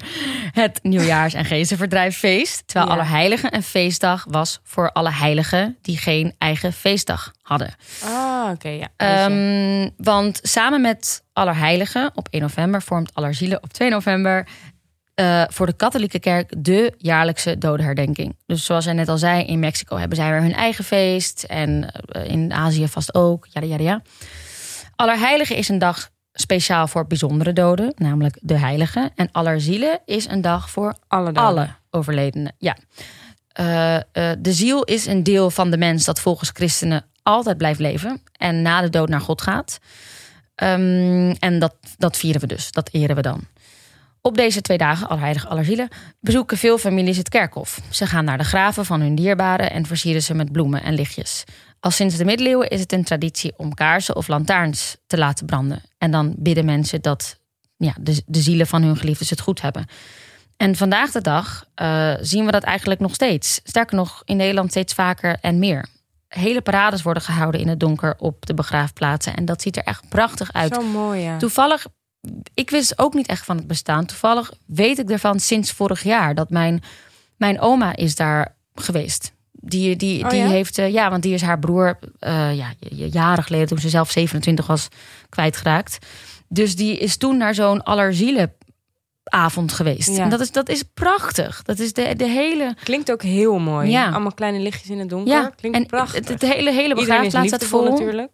[0.52, 2.64] het nieuwjaars- en geestenverdrijffeest.
[2.66, 2.94] Terwijl Ja.
[2.94, 7.74] Allerheiligen een feestdag was voor alle heiligen die geen eigen feestdag hadden.
[8.04, 8.88] Ah, oké, ja.
[8.98, 14.48] Ehm, want samen met Allerheiligen op 1 november vormt Allerzielen op 2 november
[15.14, 18.36] eh, voor de katholieke kerk de jaarlijkse dodenherdenking.
[18.46, 21.92] Dus zoals jij net al zei, in Mexico hebben zij weer hun eigen feest en
[21.92, 23.48] eh, in Azië vast ook.
[23.50, 24.02] Ja, ja, ja.
[24.96, 29.12] Allerheiligen is een dag speciaal voor bijzondere doden, namelijk de heiligen.
[29.16, 31.50] En Allerzielen is een dag voor alle dagen.
[31.50, 32.56] alle overledenen.
[32.58, 32.78] Ja.
[33.48, 34.00] Eh,
[34.40, 38.62] de ziel is een deel van de mens dat volgens christenen altijd blijft leven en
[38.62, 39.80] na de dood naar God gaat.
[40.56, 43.48] Ehm, en dat, dat vieren we dus, dat eren we dan.
[44.26, 45.88] Op deze twee dagen, Allerheilige Allerzielen,
[46.20, 47.82] bezoeken veel families het kerkhof.
[47.90, 51.44] Ze gaan naar de graven van hun dierbaren en versieren ze met bloemen en lichtjes.
[51.80, 55.82] Al sinds de middeleeuwen is het een traditie om kaarsen of lantaarns te laten branden.
[55.98, 57.40] En dan bidden mensen dat
[57.78, 59.86] ja, de, de zielen van hun geliefden het goed hebben.
[60.58, 63.60] En vandaag de dag eh, zien we dat eigenlijk nog steeds.
[63.64, 65.86] Sterker nog, in Nederland steeds vaker en meer.
[66.28, 69.36] Hele parades worden gehouden in het donker op de begraafplaatsen.
[69.36, 70.74] En dat ziet er echt prachtig uit.
[70.74, 71.38] Zo mooi, ja.
[71.38, 71.86] Toevallig,
[72.54, 74.06] ik wist ook niet echt van het bestaan.
[74.06, 76.84] Toevallig weet ik ervan sinds vorig jaar dat mijn,
[77.38, 79.32] mijn oma is daar geweest.
[79.52, 80.48] Die, die, Oh, die ja?
[80.48, 84.12] heeft, eh, ja, want die is haar broer eh, ja, jaren geleden, toen ze zelf
[84.12, 84.88] 27 was,
[85.30, 85.98] kwijtgeraakt.
[86.48, 90.10] Dus die is toen naar zo'n allerzielenavond geweest.
[90.10, 90.24] Ja.
[90.24, 91.62] En dat is, dat is prachtig.
[91.64, 92.76] Dat is de, de hele.
[92.84, 93.90] Klinkt ook heel mooi.
[93.90, 94.10] Ja.
[94.10, 95.34] Allemaal kleine lichtjes in het donker.
[95.34, 96.16] Ja, Klinkt en prachtig.
[96.16, 97.84] het, het hele, hele begraafplaats staat vol.
[97.90, 98.32] natuurlijk.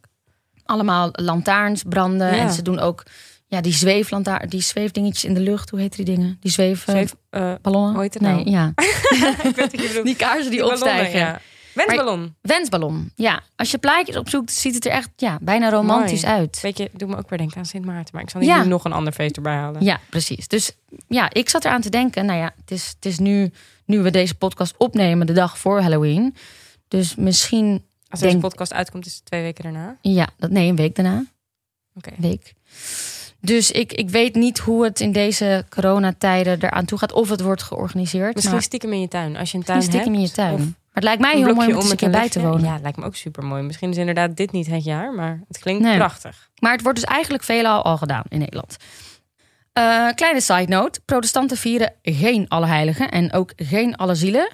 [0.65, 2.35] allemaal lantaarns branden.
[2.35, 2.41] Ja.
[2.41, 3.03] En ze doen ook
[3.51, 5.69] ja, die zweeflantaarn, die zweefdingetjes in de lucht.
[5.69, 6.37] Hoe heet die dingen?
[6.39, 7.93] Die zweef, eh, Zweef, eh, ballonnen?
[7.93, 8.49] hoe heet het nee, nou?
[8.49, 8.71] ja.
[9.49, 10.03] ik weet.
[10.03, 11.19] Die kaarsen die, opstijgen.
[11.19, 11.41] ja.
[11.73, 12.35] Wensballon.
[12.41, 13.11] Wensballon.
[13.15, 16.33] Ja, als je plaatjes opzoekt, ziet het er echt ja, bijna romantisch Mooi.
[16.35, 16.59] uit.
[16.61, 18.13] Weet je, doe me ook weer denken aan Sint Maarten.
[18.13, 18.63] Maar ik zal Ja.
[18.63, 19.83] nu nog een ander feest erbij halen.
[19.83, 20.47] Ja, precies.
[20.47, 20.71] Dus
[21.07, 22.25] ja, ik zat eraan te denken.
[22.25, 23.51] Nou ja, het is, het is nu,
[23.85, 26.35] nu we deze podcast opnemen, de dag voor Halloween.
[26.87, 29.97] Dus misschien, Als deze Denk- podcast uitkomt, is het twee weken daarna.
[30.01, 31.25] ja, dat, nee, een week daarna.
[31.95, 32.11] Oké.
[32.17, 32.53] week.
[33.41, 37.11] Dus ik, ik weet niet hoe het in deze coronatijden eraan toe gaat.
[37.13, 38.33] Of het wordt georganiseerd.
[38.33, 39.37] Misschien maar stiekem in je tuin.
[39.37, 40.53] Als je een tuin stiekem in je tuin.
[40.53, 42.63] of Maar het lijkt mij heel mooi om er eens een keer bij te wonen.
[42.63, 43.61] Ja, lijkt me ook super mooi.
[43.63, 45.95] Misschien is inderdaad dit niet het jaar, maar het klinkt Nee.
[45.97, 46.49] prachtig.
[46.59, 48.77] Maar het wordt dus eigenlijk veelal al gedaan in Nederland.
[49.73, 50.99] Eh, kleine side note.
[51.05, 54.49] Protestanten vieren geen Allerheiligen en ook geen Alle Zielen.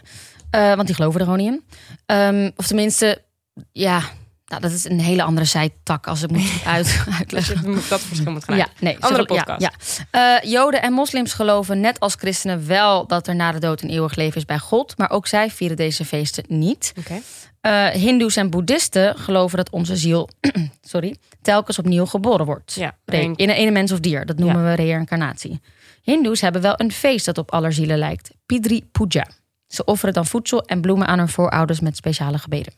[0.50, 1.64] Eh, want die geloven er gewoon niet in.
[2.06, 3.22] Ehm, of tenminste,
[3.72, 4.02] ja,
[4.46, 7.62] nou, dat is een hele andere zijtak als ik moet uit, uitleggen.
[7.64, 9.62] Dus dat verschil moet gaan Ja, nee, Andere podcast.
[9.62, 9.72] Ja,
[10.42, 13.90] Eh, Joden en moslims geloven net als christenen wel dat er na de dood een
[13.90, 14.98] eeuwig leven is bij God.
[14.98, 16.94] Maar ook zij vieren deze feesten niet.
[17.00, 17.22] Oké.
[17.62, 20.30] Eh Hindoes en boeddhisten geloven dat onze ziel
[20.82, 22.74] sorry, telkens opnieuw geboren wordt.
[22.74, 24.26] Ja, in een ene mens of dier.
[24.26, 25.62] Dat noemen we reïncarnatie.
[26.02, 28.30] Hindoes hebben wel een feest dat op allerzielen lijkt.
[28.46, 29.28] Pidri Puja.
[29.68, 32.74] Ze offeren dan voedsel en bloemen aan hun voorouders met speciale gebeden.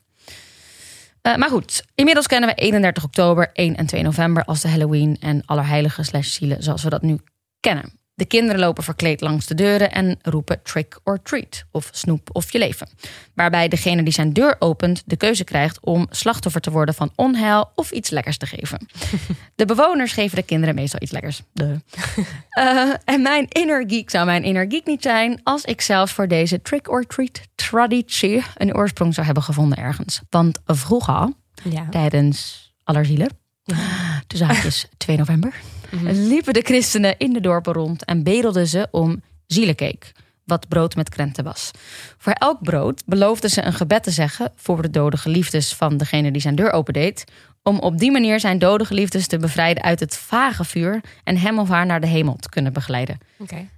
[1.21, 5.17] Eh, maar goed, inmiddels kennen we 31 oktober, 1 en 2 november als de Halloween
[5.19, 7.19] en Allerheiligen slash zielen zoals we dat nu
[7.59, 7.99] kennen.
[8.17, 12.51] De kinderen lopen verkleed langs de deuren en roepen trick or treat of snoep of
[12.51, 12.89] je leven.
[13.33, 17.71] Waarbij degene die zijn deur opent de keuze krijgt om slachtoffer te worden van onheil
[17.75, 18.87] of iets lekkers te geven.
[19.55, 21.41] De bewoners geven de kinderen meestal iets lekkers.
[21.53, 21.75] Duh.
[22.49, 26.27] Eh, en mijn inner geek zou mijn inner geek niet zijn als ik zelf voor
[26.27, 30.21] deze trick or treat traditie een oorsprong zou hebben gevonden ergens.
[30.29, 31.87] Want vroeger, Ja.
[31.89, 33.29] tijdens Allerzielen,
[34.27, 35.53] tussen haakjes 2 november,
[36.01, 40.07] liepen de christenen in de dorpen rond en bedelden ze om zielencake,
[40.45, 41.71] wat brood met krenten was.
[42.17, 46.31] Voor elk brood beloofden ze een gebed te zeggen voor de dode geliefdes van degene
[46.31, 47.23] die zijn deur opendeed,
[47.63, 51.59] om op die manier zijn dode geliefdes te bevrijden uit het vage vuur en hem
[51.59, 53.17] of haar naar de hemel te kunnen begeleiden.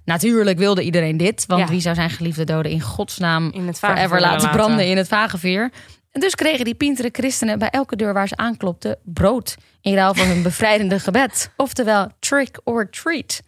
[0.04, 1.68] Natuurlijk wilde iedereen dit, want Ja.
[1.68, 4.50] wie zou zijn geliefde doden in godsnaam In het forever laten.
[4.50, 5.70] branden in het vage vuur?
[6.10, 10.14] En dus kregen die pintere christenen bij elke deur waar ze aanklopten brood in ruil
[10.14, 11.50] voor hun bevrijdende gebed.
[11.56, 13.42] Oftewel trick or treat.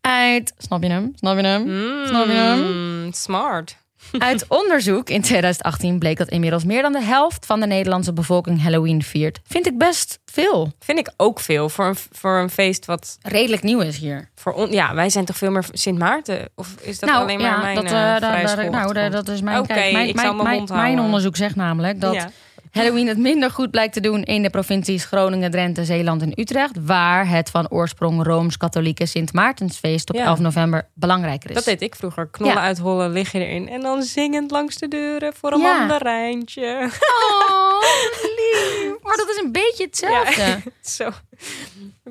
[0.00, 1.12] Uit, snap je hem?
[1.14, 1.62] Snap je hem?
[2.06, 2.60] Snap je hem?
[2.60, 3.76] Mm, smart.
[4.18, 8.62] Uit onderzoek in 2018 bleek dat inmiddels meer dan de helft van de Nederlandse bevolking
[8.62, 9.40] Halloween viert.
[9.46, 10.72] Vind ik best veel.
[10.78, 14.28] Vind ik ook veel voor een, voor een feest wat Redelijk nieuw is hier.
[14.34, 16.48] voor on, ja, wij zijn toch veel meer Sint Maarten?
[16.54, 20.08] Of is dat alleen maar mijn dat, eh, eh, nou, dat is mijn, kijk, mijn,
[20.08, 21.04] ik mijn, mijn mijn, mond mijn houden.
[21.04, 22.30] onderzoek zegt namelijk dat Ja.
[22.74, 26.76] Halloween het minder goed blijkt te doen in de provincies Groningen, Drenthe, Zeeland en Utrecht,
[26.84, 30.24] waar het van oorsprong Rooms-Katholieke Sint Maartensfeest op Ja.
[30.24, 31.56] 11 november belangrijker is.
[31.56, 32.28] Dat deed ik vroeger.
[32.30, 32.60] Knollen Ja.
[32.60, 33.68] uithollen, lig je erin.
[33.68, 35.78] En dan zingend langs de deuren voor een Ja.
[35.78, 36.90] mandarijntje.
[37.20, 37.80] Oh,
[38.38, 38.92] lief.
[39.02, 40.56] Maar dat is een beetje hetzelfde.
[40.96, 41.10] Zo.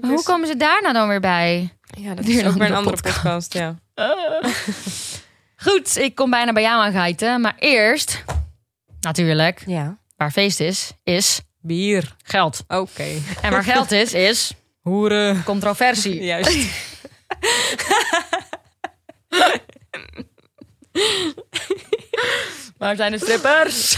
[0.02, 1.74] Hoe komen ze daar nou dan weer bij?
[1.98, 3.54] Ja, dat is ook weer een andere andere podcast.
[3.54, 3.76] ja.
[5.66, 8.24] Goed, ik kom bijna bij jou aan geiten, maar eerst,
[9.02, 9.98] natuurlijk, ja.
[10.16, 12.16] Waar feest is, is Bier.
[12.24, 12.64] geld.
[12.68, 13.08] Oké.
[13.42, 15.44] En waar geld is, is Hoeren.
[15.44, 16.24] controversie.
[16.34, 16.58] Juist.
[22.78, 23.98] Waar zijn de strippers?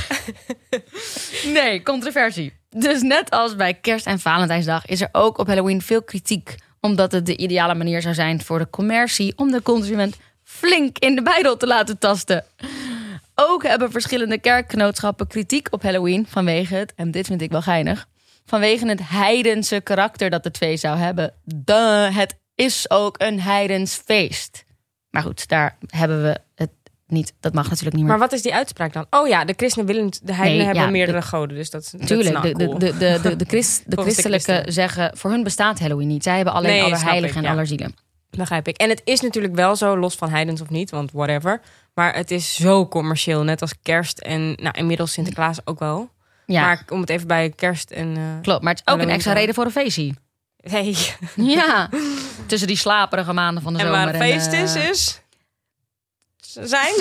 [1.54, 2.54] nee, controversie.
[2.70, 6.56] Dus net als bij kerst en Valentijnsdag is er ook op Halloween veel kritiek.
[6.82, 11.16] Omdat het de ideale manier zou zijn voor de commercie om de consument flink in
[11.16, 12.46] de bijdel te laten tasten.
[13.36, 18.08] Ook hebben verschillende kerkgenootschappen kritiek op Halloween vanwege het, en dit vind ik wel geinig,
[18.46, 21.34] vanwege het heidense karakter dat de twee zou hebben.
[21.44, 24.64] De, het is ook een heidens feest.
[25.10, 26.70] Maar goed, daar hebben we het
[27.08, 27.34] niet.
[27.40, 28.12] Dat mag natuurlijk niet meer.
[28.12, 29.06] Maar wat is die uitspraak dan?
[29.10, 31.58] Oh ja, de christenen willen, de heidenen Nee, hebben ja, meerdere de- goden.
[31.58, 32.80] Dus dat, is- dat is Tuurlijk, nou de, cool.
[32.80, 35.18] de, de, de, de, de, christ, de christelijke zeggen...
[35.18, 36.24] voor hun bestaat Halloween niet.
[36.24, 37.52] Zij hebben alleen Nee, allerheiligen snap ik, en ja.
[37.52, 37.96] allerzielen.
[38.38, 38.78] Begrijp ik.
[38.78, 41.62] En het is natuurlijk wel zo, los van heidens of niet, want whatever.
[41.94, 46.10] Maar het is zo commercieel, net als kerst en nou, inmiddels Sinterklaas ook wel.
[46.46, 48.16] Ja, Maar om het even bij kerst en...
[48.18, 48.64] eh, klopt.
[48.64, 50.14] Maar het is ook een extra reden voor een feestje.
[50.62, 50.96] Hey.
[51.36, 51.90] Ja,
[52.46, 54.04] tussen die slaperige maanden van de En zomer.
[54.04, 55.20] waar het feest eh, is, is...
[56.62, 56.94] Zijn?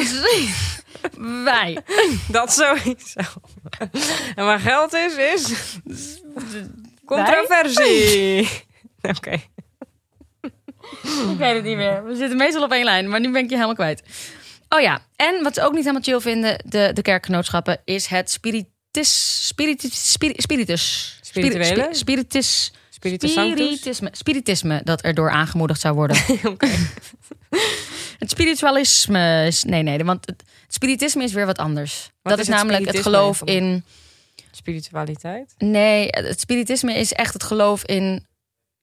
[1.45, 1.79] Wij.
[2.29, 3.21] Dat sowieso.
[4.35, 5.53] En waar geld is, is...
[7.05, 8.49] Controversie.
[9.17, 9.41] Oké.
[11.33, 12.05] Ik weet het niet meer.
[12.05, 14.03] We zitten meestal op één lijn, maar nu ben ik je helemaal kwijt.
[14.69, 18.31] Oh ja, en wat ze ook niet helemaal chill vinden, de, de kerkgenootschappen, is het
[18.31, 21.65] spiritus, spiritus, spiri- spiritus, Spirituele?
[21.67, 26.17] Spiri- spiritus, Spiritus spiritisme, spiritisme dat erdoor aangemoedigd zou worden.
[26.45, 26.69] Oké.
[28.19, 32.11] Het spiritualisme is, nee, nee, want het, spiritisme is weer wat anders.
[32.23, 33.85] dat is het namelijk het geloof in,
[34.51, 35.55] Spiritualiteit.
[35.59, 38.27] nee, het spiritisme is echt het geloof in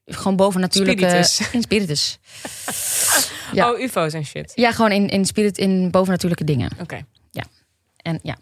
[0.05, 1.51] gewoon bovennatuurlijke, Spiritus.
[1.55, 2.19] in spiritus.
[3.53, 3.71] Ja.
[3.71, 4.51] Oh, ufo's en shit.
[4.55, 6.71] Ja, gewoon in, in spirit, in bovennatuurlijke dingen.
[6.79, 7.05] Oké.
[8.01, 8.37] En ja.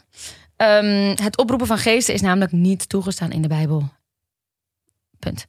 [0.56, 3.90] Ehm, het oproepen van geesten is namelijk niet toegestaan in de Bijbel.
[5.20, 5.46] Punt.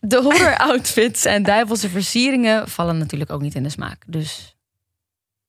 [0.00, 4.02] De horror outfits en duivelse versieringen vallen natuurlijk ook niet in de smaak.
[4.06, 4.56] Dus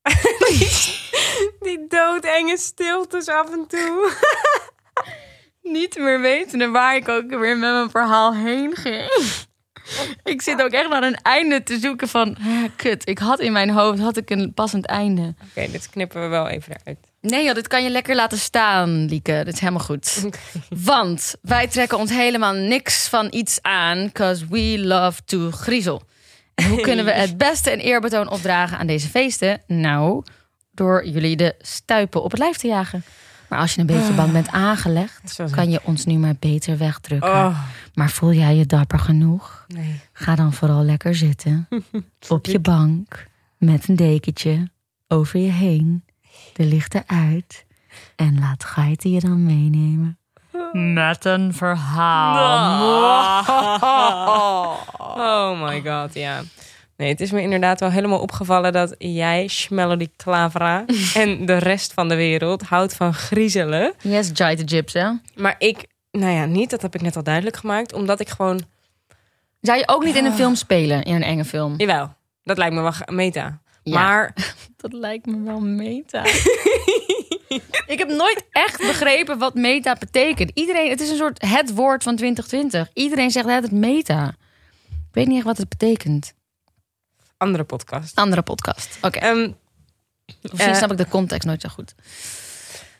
[1.60, 4.12] Die doodenge stiltes af en toe.
[5.62, 9.10] niet meer weten waar ik ook weer met mijn verhaal heen ging.
[10.24, 12.36] Ik zit ook echt naar een einde te zoeken van...
[12.40, 15.34] hè, kut, ik had in mijn hoofd had ik een passend einde.
[15.48, 16.98] Oké, dit knippen we wel even eruit.
[17.20, 19.42] Nee joh, dit kan je lekker laten staan, Lieke.
[19.44, 20.24] Dit is helemaal goed.
[20.92, 24.12] Want wij trekken ons helemaal niks van iets aan...
[24.12, 26.02] cause we love to griezel.
[26.54, 29.62] En hoe kunnen we het beste een eerbetoon opdragen aan deze feesten?
[29.66, 30.24] Nou,
[30.72, 33.04] door jullie de stuipen op het lijf te jagen.
[33.48, 35.30] Maar als je een beetje bang bent aangelegd...
[35.30, 35.54] Zo zo.
[35.54, 37.30] kan je ons nu maar beter wegdrukken.
[37.30, 37.58] Oh,
[37.94, 39.64] Maar voel jij je dapper genoeg?
[39.68, 40.00] nee.
[40.12, 41.68] Ga dan vooral lekker zitten.
[42.28, 43.26] op je bank.
[43.56, 44.70] Met een dekentje.
[45.08, 46.04] Over je heen.
[46.52, 47.66] De lichten uit.
[48.16, 50.18] En laat Gaite je dan meenemen.
[50.72, 53.46] Met een verhaal.
[55.20, 56.40] Oh my god, ja.
[56.98, 60.84] Nee, het is me inderdaad wel helemaal opgevallen dat jij, Schmelody Clavera
[61.14, 63.92] en de rest van de wereld houdt van griezelen.
[64.02, 65.10] Yes, Jai Gyps, hè?
[65.34, 68.60] Maar ik, nou ja, niet, dat heb ik net al duidelijk gemaakt, omdat ik gewoon,
[69.60, 71.74] Zou je ook niet in een film spelen, in een enge film?
[71.76, 73.60] jawel, dat lijkt me wel meta.
[73.82, 73.94] Ja.
[73.94, 74.34] Maar
[74.76, 76.24] Dat lijkt me wel meta.
[77.86, 80.50] ik heb nooit echt begrepen wat meta betekent.
[80.54, 82.90] Iedereen, het is een soort het woord van 2020.
[82.94, 84.28] Iedereen zegt het meta.
[84.88, 86.36] Ik weet niet echt wat het betekent.
[87.38, 88.16] Andere podcast.
[88.16, 88.98] Andere podcast.
[89.02, 89.18] Oké.
[89.18, 89.50] Ehm,
[90.42, 91.94] Misschien eh, snap ik de context nooit zo goed.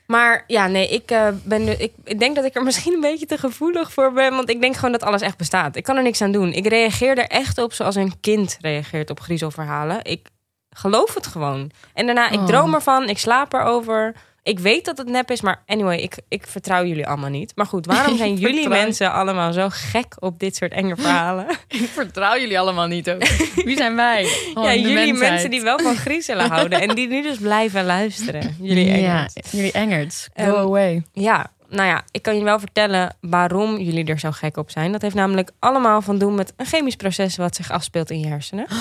[0.06, 3.00] Maar ja, nee, ik, eh, ben, nu- ik, ik denk dat ik er misschien een
[3.00, 4.30] beetje te gevoelig voor ben.
[4.34, 5.76] Want ik denk gewoon dat alles echt bestaat.
[5.76, 6.52] Ik kan er niks aan doen.
[6.52, 10.04] Ik reageer er echt op zoals een kind reageert op griezelverhalen.
[10.04, 10.28] Ik
[10.70, 11.70] geloof het gewoon.
[11.94, 12.46] En daarna, ik Oh.
[12.46, 14.14] droom ervan, ik slaap erover.
[14.48, 17.52] Ik weet dat het nep is, maar anyway, ik, ik vertrouw jullie allemaal niet.
[17.54, 21.46] Maar goed, waarom zijn jullie vertrouw- mensen allemaal zo gek op dit soort enge verhalen?
[21.68, 23.26] Ik vertrouw jullie allemaal niet ook.
[23.54, 24.24] Wie zijn wij?
[24.24, 25.30] Gewoon ja, jullie mensheid.
[25.30, 28.56] mensen die wel van griezelen houden en die nu dus blijven luisteren.
[28.60, 29.32] Jullie Ja, engels.
[29.50, 30.28] jullie engerts.
[30.34, 31.02] Go Ehm, away.
[31.12, 34.92] Ja, nou ja, ik kan je wel vertellen waarom jullie er zo gek op zijn.
[34.92, 38.26] Dat heeft namelijk allemaal van doen met een chemisch proces wat zich afspeelt in je
[38.26, 38.66] hersenen.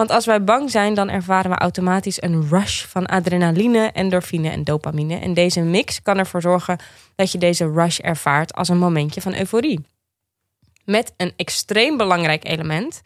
[0.00, 4.64] Want als wij bang zijn, dan ervaren we automatisch een rush van adrenaline, endorfine en
[4.64, 5.16] dopamine.
[5.16, 6.78] En deze mix kan ervoor zorgen
[7.14, 9.86] dat je deze rush ervaart als een momentje van euforie.
[10.84, 13.02] Met een extreem belangrijk element.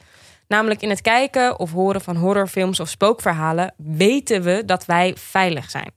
[0.48, 5.70] Namelijk in het kijken of horen van horrorfilms of spookverhalen weten we dat wij veilig
[5.70, 5.92] zijn.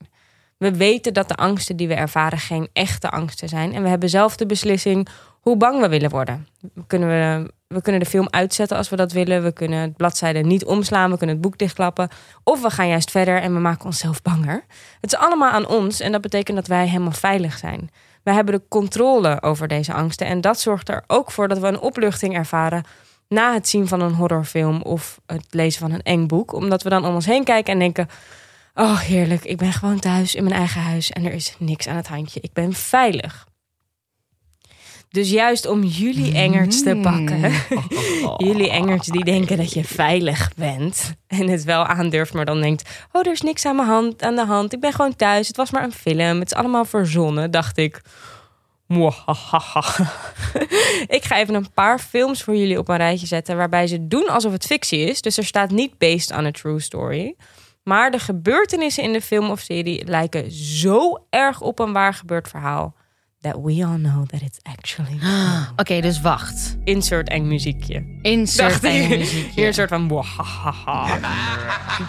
[0.58, 3.74] We weten dat de angsten die we ervaren geen echte angsten zijn.
[3.74, 5.08] En we hebben zelf de beslissing
[5.48, 6.48] hoe bang we willen worden.
[6.88, 9.44] Kunnen, we, we kunnen de film uitzetten als we dat willen.
[9.44, 11.12] We kunnen het bladzijde niet omslaan.
[11.12, 12.10] We kunnen het boek dichtklappen.
[12.44, 14.64] Of we gaan juist verder en we maken onszelf banger.
[15.02, 17.90] Het is allemaal aan ons en dat betekent dat wij helemaal veilig zijn.
[18.24, 20.28] Wij hebben de controle over deze angsten.
[20.28, 22.84] En dat zorgt er ook voor dat we een opluchting ervaren
[23.28, 26.54] na het zien van een horrorfilm of het lezen van een eng boek.
[26.54, 28.08] Omdat we dan om ons heen kijken en denken...
[28.74, 29.46] Oh, heerlijk.
[29.46, 32.40] Ik ben gewoon thuis in mijn eigen huis en er is niks aan het handje.
[32.42, 33.47] Ik ben veilig.
[35.10, 37.40] Dus juist om jullie engerts te pakken.
[38.48, 41.14] jullie engerts die denken dat je veilig bent.
[41.28, 42.90] En het wel aandurft, maar dan denkt...
[43.12, 44.74] Oh, er is niks aan, mijn hand, aan de hand.
[44.74, 45.48] Ik ben gewoon thuis.
[45.48, 46.40] Het was maar een film.
[46.40, 48.02] Het is allemaal verzonnen, dacht ik.
[51.18, 53.58] Ik ga even een paar films voor jullie op een rijtje zetten...
[53.58, 55.22] waarbij ze doen alsof het fictie is.
[55.22, 57.36] Dus er staat niet based on a true story...
[57.88, 62.48] Maar de gebeurtenissen in de film of serie lijken zo erg op een waar gebeurd
[62.48, 62.96] verhaal.
[63.52, 65.20] That we all know that it's actually
[65.82, 66.78] Oké, dus wacht.
[66.84, 68.04] insert eng muziekje.
[68.22, 69.52] Insert enge muziekje.
[69.56, 70.24] Hier een soort van.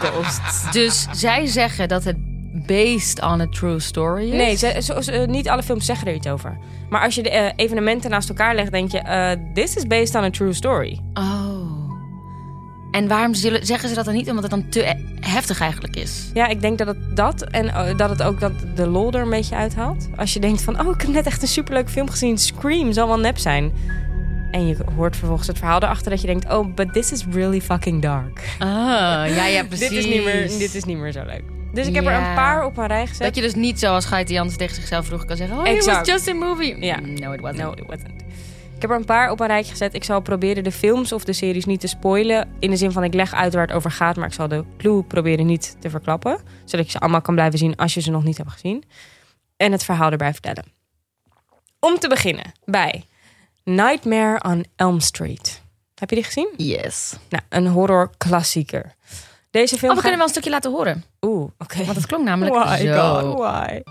[0.00, 0.72] Ghosts.
[0.72, 2.16] Dus zij zeggen dat het
[2.66, 4.36] based on a true story is?
[4.36, 6.58] Nee, ze, niet alle films zeggen er iets over.
[6.90, 10.14] Maar als je de eh, evenementen naast elkaar legt, denk je: eh, This is based
[10.14, 11.00] on a true story.
[11.14, 11.77] Oh.
[12.90, 14.28] En waarom zullen, zeggen ze dat dan niet?
[14.28, 16.30] Omdat het dan te heftig eigenlijk is.
[16.34, 19.22] Ja, ik denk dat het dat en eh, dat het ook dat de lol er
[19.22, 20.08] een beetje uithaalt.
[20.16, 22.38] Als je denkt van, oh, ik heb net echt een superleuk film gezien.
[22.38, 23.72] Scream zal wel nep zijn.
[24.50, 27.60] En je hoort vervolgens het verhaal erachter dat je denkt, oh, but this is really
[27.60, 28.56] fucking dark.
[28.58, 29.88] Ah, ja, ja, precies.
[29.88, 31.42] dit, is niet meer, dit is niet meer zo leuk.
[31.72, 33.22] Dus ik heb er een paar op een rij gezet.
[33.22, 35.58] Dat je dus niet zoals Gaite Jans tegen zichzelf vroeger kan zeggen...
[35.58, 36.84] Oh, it was just a movie.
[36.84, 36.96] Ja.
[37.00, 37.62] Mm, No, it wasn't.
[37.62, 38.24] No, it wasn't.
[38.78, 39.94] Ik heb er een paar op een rijtje gezet.
[39.94, 42.48] Ik zal proberen de films of de series niet te spoilen.
[42.58, 44.64] In de zin van ik leg uit waar het over gaat, maar ik zal de
[44.76, 46.40] clue proberen niet te verklappen.
[46.64, 48.84] Zodat je ze allemaal kan blijven zien als je ze nog niet hebt gezien.
[49.56, 50.64] En het verhaal erbij vertellen.
[51.80, 53.04] Om te beginnen bij
[53.64, 55.62] Nightmare on Elm Street.
[55.94, 56.48] Heb je die gezien?
[56.56, 57.16] Yes.
[57.28, 58.94] Nou, een horror klassieker.
[59.50, 61.04] Deze film Oh, we kunnen wel een stukje laten horen.
[61.20, 61.84] Oeh, oké.
[61.84, 63.20] Want het klonk namelijk Why, zo.
[63.20, 63.82] God, why?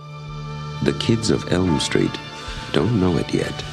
[0.83, 2.19] The kids of Elm Street
[2.71, 3.66] don't know it yet.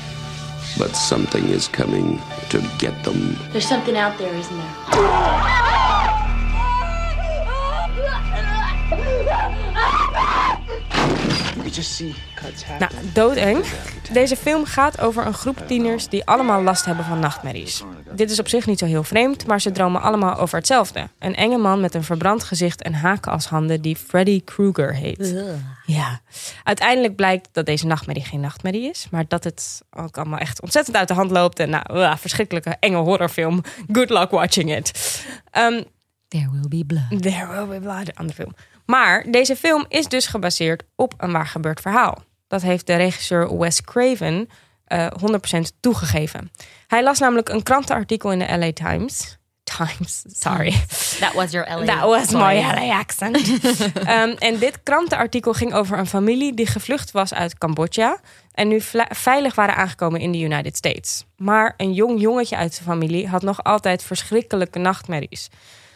[0.78, 3.36] But something is coming to get them.
[3.52, 5.63] There's something out there, isn't there?
[12.78, 13.64] Nou, doodeng.
[14.12, 17.82] Deze film gaat over een groep tieners die allemaal last hebben van nachtmerries.
[18.14, 21.08] Dit is op zich niet zo heel vreemd, maar ze dromen allemaal over hetzelfde.
[21.18, 25.34] Een enge man met een verbrand gezicht en haken als handen die Freddy Krueger heet.
[25.86, 26.20] Ja.
[26.62, 30.96] Uiteindelijk blijkt dat deze nachtmerrie geen nachtmerrie is, maar dat het ook allemaal echt ontzettend
[30.96, 31.58] uit de hand loopt.
[31.58, 33.62] En nou, uh, verschrikkelijke enge horrorfilm.
[33.92, 35.22] Good luck watching it.
[35.50, 35.82] Ehm,
[36.34, 37.22] There will be blood.
[37.22, 38.54] There will be blood, andere film.
[38.86, 42.22] Maar deze film is dus gebaseerd op een waar gebeurd verhaal.
[42.48, 44.48] Dat heeft de regisseur Wes Craven
[44.84, 45.06] eh
[45.56, 46.50] 100% toegegeven.
[46.86, 49.38] Hij las namelijk een krantenartikel in de LA Times.
[49.64, 50.70] Times, sorry.
[51.20, 51.84] That was your LA.
[51.84, 52.60] That was my.
[52.60, 53.36] LA accent.
[53.94, 58.20] Ehm, en dit krantenartikel ging over een familie die gevlucht was uit Cambodja.
[58.52, 61.24] En nu veilig waren aangekomen in de United States.
[61.36, 65.48] Maar een jong jongetje uit zijn familie had nog altijd verschrikkelijke nachtmerries.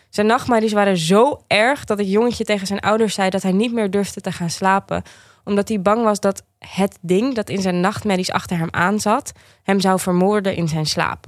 [0.09, 3.73] Zijn nachtmerries waren zo erg dat het jongetje tegen zijn ouders zei dat hij niet
[3.73, 5.03] meer durfde te gaan slapen.
[5.44, 9.81] Omdat hij bang was dat het ding dat in zijn nachtmerries achter hem aanzat, hem
[9.81, 11.27] zou vermoorden in zijn slaap.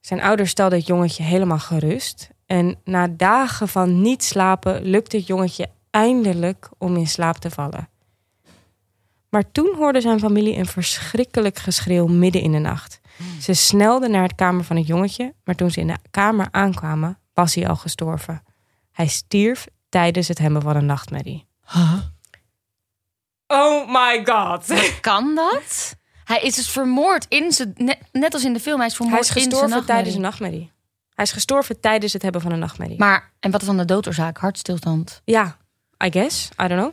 [0.00, 2.28] Zijn ouders stelden het jongetje helemaal gerust.
[2.46, 7.88] En na dagen van niet slapen lukte het jongetje eindelijk om in slaap te vallen.
[9.28, 13.00] Maar toen hoorde zijn familie een verschrikkelijk geschreeuw midden in de nacht.
[13.40, 17.18] Ze snelden naar het kamer van het jongetje, maar toen ze in de kamer aankwamen,
[17.34, 18.42] was hij al gestorven.
[18.92, 21.46] Hij stierf tijdens het hebben van een nachtmerrie.
[23.46, 24.90] Oh my god.
[25.00, 25.96] Kan dat?
[26.24, 27.72] Hij is dus vermoord in zijn...
[27.76, 30.02] Net, net als in de film, hij is vermoord Hij is in zijn gestorven nachtmerrie.
[30.04, 30.72] tijdens een nachtmerrie.
[31.14, 32.98] Hij is gestorven tijdens het hebben van een nachtmerrie.
[32.98, 34.38] Maar, en wat is dan de doodoorzaak?
[34.38, 35.22] Hartstilstand.
[35.24, 35.56] ja,
[36.04, 36.48] I guess.
[36.62, 36.92] I don't know.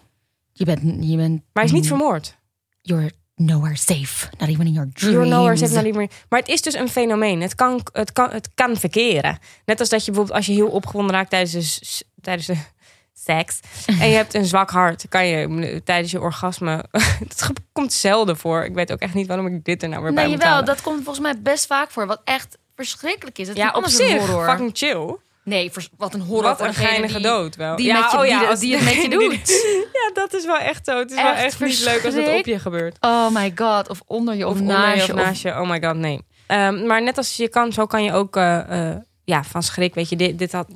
[0.51, 0.81] Je bent...
[0.83, 2.37] Je bent Maar hij is niet vermoord.
[2.81, 3.11] You're
[3.45, 4.29] nowhere safe.
[4.37, 5.13] Not even in your dreams.
[5.15, 7.41] You're nowhere safe, not even- Maar het is dus een fenomeen.
[7.41, 9.39] Het kan, het, kan, het kan verkeren.
[9.65, 12.55] Net als dat je bijvoorbeeld als je heel opgewonden raakt tijdens de, tijdens de
[13.25, 13.59] seks.
[13.85, 15.05] en je hebt een zwak hart.
[15.09, 16.85] Kan je mm, tijdens je orgasme...
[17.19, 18.63] Het ge- komt zelden voor.
[18.63, 20.57] Ik weet ook echt niet waarom ik dit er nou weer bij Nee, moet jawel,
[20.57, 20.73] halen.
[20.75, 22.05] dat komt volgens mij best vaak voor.
[22.07, 23.47] Wat echt verschrikkelijk is.
[23.47, 24.17] Het is Ja, niet op zich.
[24.27, 24.49] horror.
[24.49, 25.15] Fucking chill.
[25.43, 27.75] Nee, wat een horror Wat een geinige die- dood wel.
[27.75, 29.49] Die, Ja, met je, oh ja, die, als die het met je doet.
[30.01, 30.97] Ja, dat is wel echt zo.
[30.99, 32.97] Het is wel Echt niet leuk als het op je gebeurt.
[32.99, 33.89] Oh my god.
[33.89, 35.49] Of onder je, of, naast je of of- naast je.
[35.49, 36.21] Oh my god, nee.
[36.47, 39.93] Ehm, maar net als je kan, zo kan je ook eh, eh, ja, van schrik,
[39.93, 40.67] weet je, dit, dit had,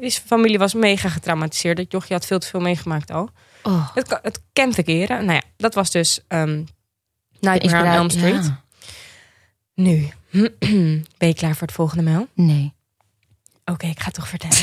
[0.00, 1.76] deze familie was mega getraumatiseerd.
[1.76, 3.28] Dat jochje had veel te veel meegemaakt al.
[3.62, 3.88] Oh.
[3.94, 5.24] Het, het kan verkeren.
[5.24, 6.62] Nou ja, dat was dus ehm
[7.40, 8.44] Nightmare on Elm Street.
[8.44, 8.62] Ja.
[9.74, 10.08] Nu,
[11.18, 12.28] ben je klaar voor het volgende mail?
[12.34, 12.72] Nee.
[13.72, 14.56] Oké, ik ga het toch vertellen.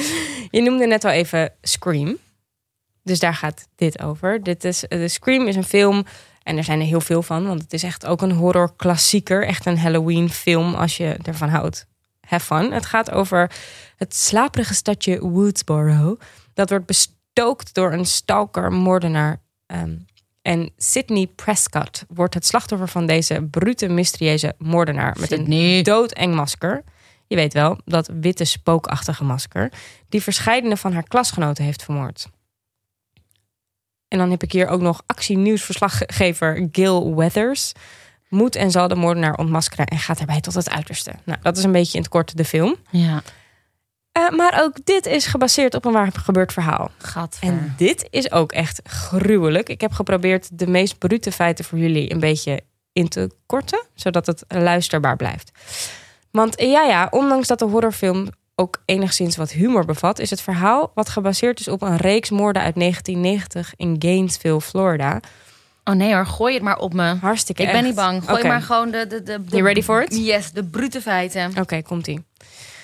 [0.50, 2.18] je noemde net al even Scream.
[3.02, 4.42] Dus daar gaat dit over.
[4.42, 6.04] Dit is, de Scream is een film.
[6.42, 7.46] En er zijn er heel veel van.
[7.46, 9.46] Want het is echt ook een horror klassieker.
[9.46, 11.86] Echt een Halloween film als je ervan houdt.
[12.20, 12.72] Have fun.
[12.72, 13.50] Het gaat over
[13.96, 16.16] het slaperige stadje Woodsboro.
[16.54, 19.42] Dat wordt bestookt door een stalker moordenaar.
[19.66, 19.96] ehm,
[20.42, 25.16] en Sidney Prescott wordt het slachtoffer van deze brute, mysterieuze moordenaar.
[25.20, 26.84] Met een doodeng masker.
[27.26, 29.72] Je weet wel, dat witte spookachtige masker.
[30.08, 32.28] Die verscheidene van haar klasgenoten heeft vermoord.
[34.08, 37.72] En dan heb ik hier ook nog actienieuwsverslaggever Gil Weathers.
[38.28, 41.12] Moet en zal de moordenaar ontmaskeren en gaat daarbij tot het uiterste.
[41.24, 42.76] Nou, dat is een beetje in het kort de film.
[42.90, 43.22] Ja.
[44.12, 46.90] Eh, maar ook dit is gebaseerd op een waar gebeurd verhaal.
[46.98, 47.48] Gadver.
[47.48, 49.68] En dit is ook echt gruwelijk.
[49.68, 52.60] Ik heb geprobeerd de meest brute feiten voor jullie een beetje
[52.92, 55.50] in te korten, zodat het luisterbaar blijft.
[56.34, 60.90] Want ja, ja, ondanks dat de horrorfilm ook enigszins wat humor bevat, is het verhaal
[60.94, 65.20] wat gebaseerd is op een reeks moorden uit 1990 in Gainesville, Florida.
[65.84, 67.14] Oh nee hoor, gooi het maar op me.
[67.20, 68.24] Hartstikke Ik ben niet bang.
[68.24, 69.06] Gooi maar gewoon de...
[69.06, 70.16] de, de, de You ready for it?
[70.16, 71.52] Yes, de brute feiten.
[71.60, 72.24] Oké, komt-ie.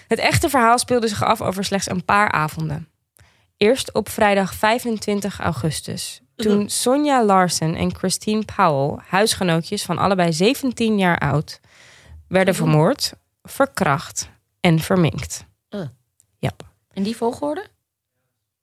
[0.09, 2.88] Het echte verhaal speelde zich af over slechts een paar avonden.
[3.57, 6.20] Eerst op vrijdag 25 augustus.
[6.36, 11.61] Toen Sonja Larsen en Christine Powell, huisgenootjes van allebei 17 jaar oud,
[12.28, 13.12] werden vermoord,
[13.53, 14.30] verkracht
[14.61, 15.46] en verminkt.
[15.70, 15.80] Uh.
[16.38, 16.51] Ja.
[16.92, 17.66] In die volgorde?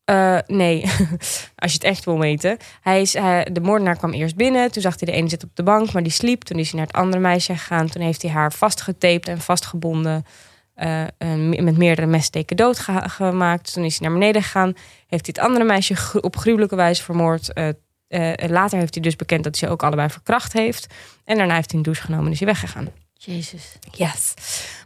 [0.06, 0.82] Eh, nee,
[1.56, 2.58] als je het echt wil weten.
[2.82, 4.72] Hij is, hij- de moordenaar kwam eerst binnen.
[4.72, 6.42] Toen zag hij de ene zitten op de bank, maar die sliep.
[6.44, 7.88] Toen is hij naar het andere meisje gegaan.
[7.88, 10.26] Toen heeft hij haar vastgetaped en vastgebonden.
[10.74, 13.74] eh, en met meerdere messteken doodgemaakt.
[13.74, 14.74] Toen is hij naar beneden gegaan.
[15.08, 17.54] Heeft hij het andere meisje gru- op gruwelijke wijze vermoord.
[17.54, 17.68] Eh,
[18.08, 20.94] eh, later heeft hij dus bekend dat hij ze ook allebei verkracht heeft.
[21.26, 22.88] En daarna heeft hij een douche genomen en is hij weggegaan.
[23.18, 23.78] Jezus.
[23.92, 24.34] Yes.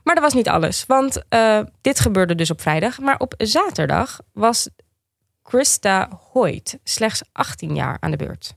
[0.03, 0.85] Maar dat was niet alles.
[0.85, 2.99] Want eh, dit gebeurde dus op vrijdag.
[2.99, 4.69] Maar op zaterdag was
[5.41, 8.53] Krista Hoyt slechts 18 jaar aan de beurt.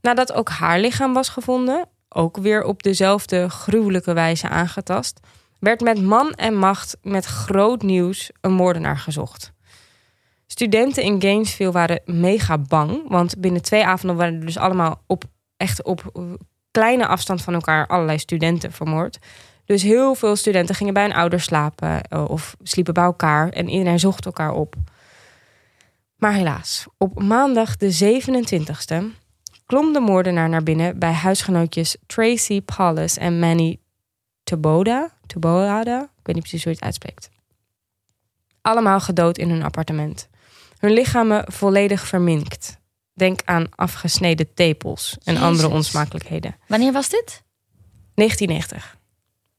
[0.00, 5.20] Nadat ook haar lichaam was gevonden, ook weer op dezelfde gruwelijke wijze aangetast,
[5.58, 9.52] werd met man en macht met groot nieuws een moordenaar gezocht.
[10.46, 15.24] Studenten in Gainesville waren mega bang, want binnen twee avonden waren er dus allemaal op
[15.56, 16.28] echt op
[16.70, 19.18] kleine afstand van elkaar allerlei studenten vermoord.
[19.64, 23.68] Dus heel veel studenten gingen bij hun ouders slapen eh, of sliepen bij elkaar en
[23.68, 24.74] iedereen zocht elkaar op.
[26.16, 29.04] Maar helaas, op maandag de 27e
[29.66, 33.78] klom de moordenaar naar binnen bij huisgenootjes Tracy Paulus en Manny.
[34.44, 37.30] Taboada, ik weet niet precies hoe je het uitspreekt.
[38.60, 40.28] Allemaal gedood in hun appartement.
[40.78, 42.79] Hun lichamen volledig verminkt.
[43.14, 45.48] Denk aan afgesneden tepels en Jezus.
[45.48, 46.56] andere onsmakelijkheden.
[46.66, 47.42] Wanneer was dit?
[48.14, 48.98] 1990.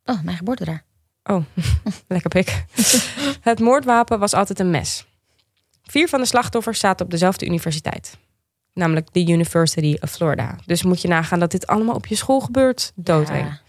[0.05, 0.83] Oh, mijn geboorte daar.
[1.23, 1.43] Oh,
[2.07, 2.65] lekker pik.
[3.41, 5.05] Het moordwapen was altijd een mes.
[5.83, 8.17] Vier van de slachtoffers zaten op dezelfde universiteit.
[8.73, 10.55] Namelijk de University of Florida.
[10.65, 12.91] Dus moet je nagaan dat dit allemaal op je school gebeurt.
[12.95, 13.47] Doodeng.
[13.47, 13.59] Ja.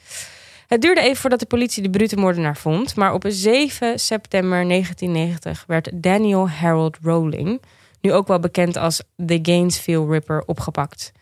[0.66, 2.97] Het duurde even voordat de politie de brute moordenaar vond.
[2.97, 7.62] Maar op 7 september 1990 werd Daniel Harold Rowling,
[8.03, 11.13] nu ook wel bekend als de Gainesville Ripper, opgepakt.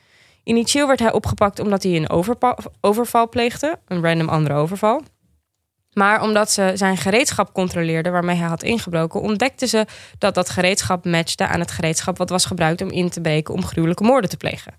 [0.45, 2.11] Initieel werd hij opgepakt omdat hij een
[2.81, 5.03] overval pleegde, een random andere overval.
[5.93, 9.87] Maar omdat ze zijn gereedschap controleerden waarmee hij had ingebroken, ontdekten ze
[10.18, 13.64] dat dat gereedschap matchte aan het gereedschap wat was gebruikt om in te breken om
[13.64, 14.74] gruwelijke moorden te plegen.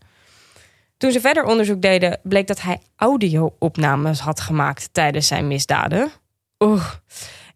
[0.97, 6.11] Toen ze verder onderzoek deden, bleek dat hij audio-opnames had gemaakt tijdens zijn misdaden.
[6.59, 6.91] Oeh.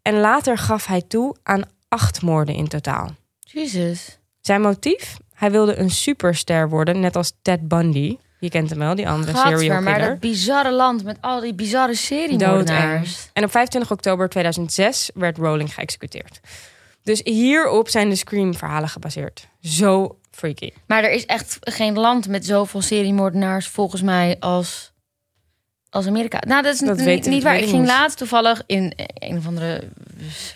[0.02, 3.10] En later gaf hij toe aan acht moorden in totaal.
[3.40, 4.20] Jezus.
[4.46, 5.18] Zijn motief?
[5.34, 8.18] Hij wilde een superster worden, net als Ted Bundy.
[8.40, 10.10] Je kent hem wel, die andere serial Gadver, maar killer.
[10.10, 13.30] dat bizarre land met al die bizarre seriemoordenaars.
[13.34, 16.40] En op 25 oktober 2006 werd Rowling geëxecuteerd.
[17.04, 19.48] Dus hierop zijn de Scream-verhalen gebaseerd.
[19.62, 20.72] Zo freaky.
[20.88, 24.92] Maar er is echt geen land met zoveel seriemoordenaars volgens mij als,
[25.96, 26.40] als Amerika.
[26.48, 27.58] Nou, dat is Dat niet, niet waar.
[27.58, 29.84] Ik ging laatst toevallig in een of andere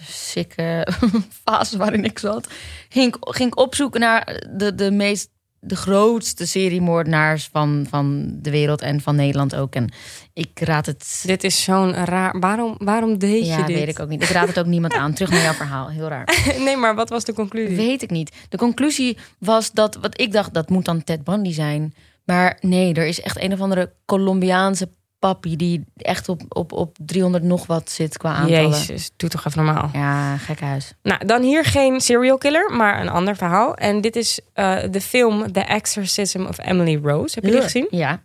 [0.08, 0.88] sikke
[1.46, 2.48] fase waarin ik zat.
[2.90, 5.30] Ging, ik- ging opzoeken naar de, de meest
[5.62, 9.76] de grootste seriemoordenaars van, van de wereld en van Nederland ook.
[9.76, 9.90] En
[10.34, 11.24] ik raad het.
[11.26, 12.40] Dit is zo'n raar...
[12.40, 13.76] Waarom, waarom deed ja, je dit?
[13.76, 14.24] weet ik ook niet.
[14.24, 15.14] Ik raad het ook niemand aan.
[15.14, 15.90] Terug naar jouw verhaal.
[15.90, 16.28] Heel raar.
[16.66, 17.76] Nee, maar wat was de conclusie?
[17.76, 18.32] Weet ik niet.
[18.50, 21.94] De conclusie was dat, wat ik dacht, dat moet dan Ted Bundy zijn.
[22.26, 26.98] Maar nee, er is echt een of andere Colombiaanse papi die echt op, op, op
[27.06, 28.70] 300 nog wat zit qua aantallen.
[28.70, 29.90] Jezus, doe toch even normaal.
[29.94, 30.94] Ja, gek huis.
[31.04, 33.76] Nou, dan hier geen serial killer, maar een ander verhaal.
[33.76, 37.36] En dit is eh, de film The Exorcism of Emily Rose.
[37.36, 37.88] Heb je die gezien?
[37.90, 38.24] Ja.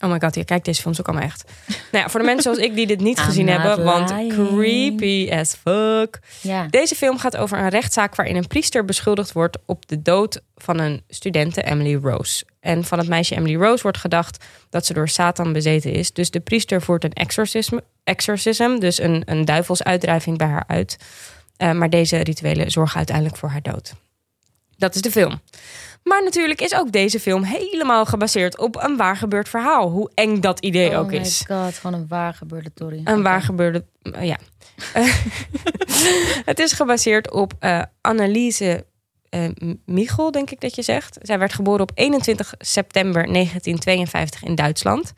[0.00, 1.44] Oh my god, je kijkt deze films ook allemaal echt.
[1.66, 5.54] Nou ja, voor de mensen zoals ik die dit niet gezien hebben, want creepy as
[5.54, 6.18] fuck.
[6.40, 6.66] ja.
[6.70, 10.78] Deze film gaat over een rechtszaak waarin een priester beschuldigd wordt op de dood van
[10.78, 12.44] een studente Emily Rose.
[12.60, 16.12] En van het meisje Emily Rose wordt gedacht dat ze door Satan bezeten is.
[16.12, 20.96] Dus de priester voert een exorcism, exorcism dus een, een duivelsuitdrijving bij haar uit.
[21.56, 23.94] Eh, maar deze rituelen zorgen uiteindelijk voor haar dood.
[24.76, 25.40] Dat is de film.
[26.02, 29.90] Maar natuurlijk is ook deze film helemaal gebaseerd op een waar gebeurd verhaal.
[29.90, 31.44] Hoe eng dat idee oh ook my is.
[31.46, 32.70] god, van een waar gebeurde.
[33.04, 33.84] Een waar gebeurde.
[34.02, 34.36] eh, ja.
[36.50, 38.84] het is gebaseerd op eh Anneliese
[39.28, 39.44] eh,
[39.84, 41.18] Michel, denk ik dat je zegt.
[41.22, 45.12] Zij werd geboren op 21 september 1952 in Duitsland.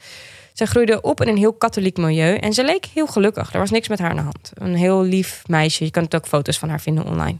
[0.52, 3.52] Ze groeide op in een heel katholiek milieu en ze leek heel gelukkig.
[3.52, 4.50] Er was niks met haar aan de hand.
[4.54, 5.84] Een heel lief meisje.
[5.84, 7.38] Je kan ook foto's van haar vinden online.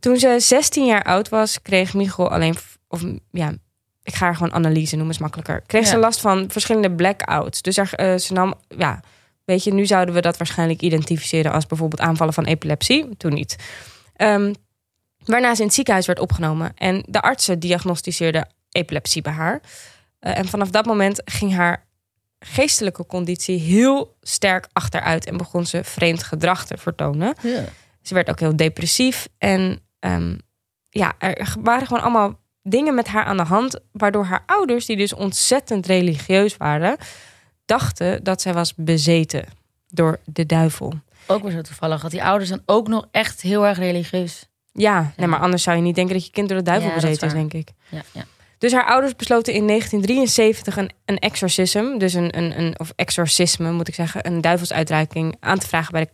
[0.00, 2.56] Toen ze 16 jaar oud was, kreeg Michel alleen,
[2.88, 3.52] of ja,
[4.02, 5.62] ik ga haar gewoon analyse noemen, is makkelijker.
[5.66, 6.00] Kreeg ze Ja.
[6.00, 7.62] last van verschillende blackouts.
[7.62, 9.00] Dus er, eh, ze nam, ja,
[9.44, 13.16] weet je, nu zouden we dat waarschijnlijk identificeren als bijvoorbeeld aanvallen van epilepsie.
[13.16, 13.56] Toen niet.
[14.16, 14.52] Ehm,
[15.24, 16.72] waarna ze in het ziekenhuis werd opgenomen.
[16.74, 19.60] En de artsen diagnosticeerden epilepsie bij haar.
[20.18, 21.88] Eh, en vanaf dat moment ging haar
[22.38, 27.34] geestelijke conditie heel sterk achteruit en begon ze vreemd gedrag te vertonen.
[28.02, 29.28] Ze werd ook heel depressief.
[29.38, 30.36] En ehm,
[30.88, 33.80] ja, er waren gewoon allemaal dingen met haar aan de hand.
[33.92, 36.96] Waardoor haar ouders, die dus ontzettend religieus waren,
[37.64, 39.44] dachten dat zij was bezeten
[39.88, 40.92] door de duivel.
[41.26, 42.00] Ook weer zo toevallig.
[42.02, 44.48] Dat die ouders dan ook nog echt heel erg religieus.
[44.72, 46.94] Ja, nee, maar anders zou je niet denken dat je kind door de duivel Ja,
[46.94, 47.68] bezeten is, denk ik.
[47.88, 48.24] Ja, ja.
[48.58, 53.72] Dus haar ouders besloten in 1973 een, een exorcism, dus een, een, een of exorcisme
[53.72, 56.10] moet ik zeggen, een duivelsuitreiking aan te vragen bij de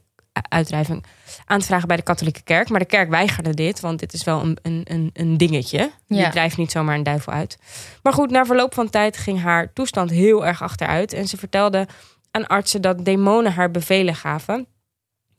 [0.49, 1.05] uitdrijving
[1.45, 2.69] aan te vragen bij de katholieke kerk.
[2.69, 5.91] Maar de kerk weigerde dit, want dit is wel een, een, een, dingetje.
[6.07, 7.59] Je drijft niet zomaar een duivel uit.
[8.03, 11.13] Maar goed, na verloop van tijd ging haar toestand heel erg achteruit.
[11.13, 11.87] En ze vertelde
[12.31, 14.67] aan artsen dat demonen haar bevelen gaven.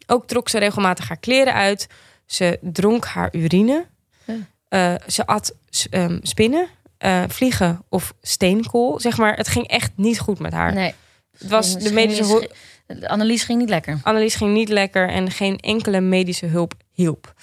[0.07, 1.87] Ook trok ze regelmatig haar kleren uit.
[2.25, 3.85] Ze dronk haar urine.
[4.23, 4.35] Ja.
[4.69, 5.55] Eh, ze at
[5.89, 6.67] ehm, spinnen,
[6.97, 8.99] eh, vliegen of steenkool.
[8.99, 10.73] Zeg maar, het ging echt niet goed met haar.
[10.73, 10.93] Nee.
[11.37, 12.49] Het was de medische
[12.87, 13.99] De analyse ging niet lekker.
[14.03, 17.33] Annelies ging niet lekker en geen enkele medische hulp hielp.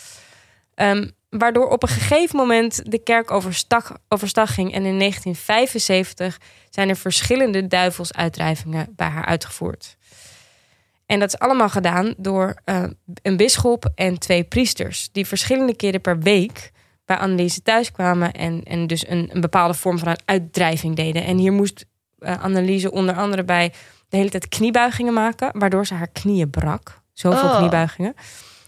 [0.74, 4.72] Ehm, waardoor op een gegeven moment de kerk overstag, overstag ging.
[4.72, 6.40] En in 1975
[6.70, 9.96] zijn er verschillende duivelsuitdrijvingen bij haar uitgevoerd.
[11.06, 12.84] En dat is allemaal gedaan door eh,
[13.22, 15.08] een bisschop en twee priesters.
[15.12, 16.72] Die verschillende keren per week
[17.04, 18.32] bij Annelies thuis kwamen.
[18.32, 21.24] En, en dus een, een bepaalde vorm van een uitdrijving deden.
[21.24, 21.84] En hier moest
[22.18, 23.72] Anneliese onder andere bij
[24.14, 25.50] de hele tijd kniebuigingen maken.
[25.58, 27.00] Waardoor ze haar knieën brak.
[27.12, 27.56] Zoveel Oh.
[27.58, 28.14] kniebuigingen.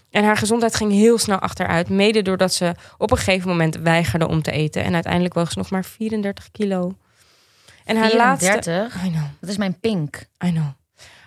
[0.09, 1.89] En haar gezondheid ging heel snel achteruit.
[1.89, 4.83] Mede doordat ze op een gegeven moment weigerde om te eten.
[4.83, 6.95] En uiteindelijk woog ze nog maar 34 kilo.
[7.85, 8.51] En haar laatste...
[8.51, 9.03] 34?
[9.05, 9.23] I know.
[9.39, 10.25] Dat is mijn pink.
[10.45, 10.65] I know.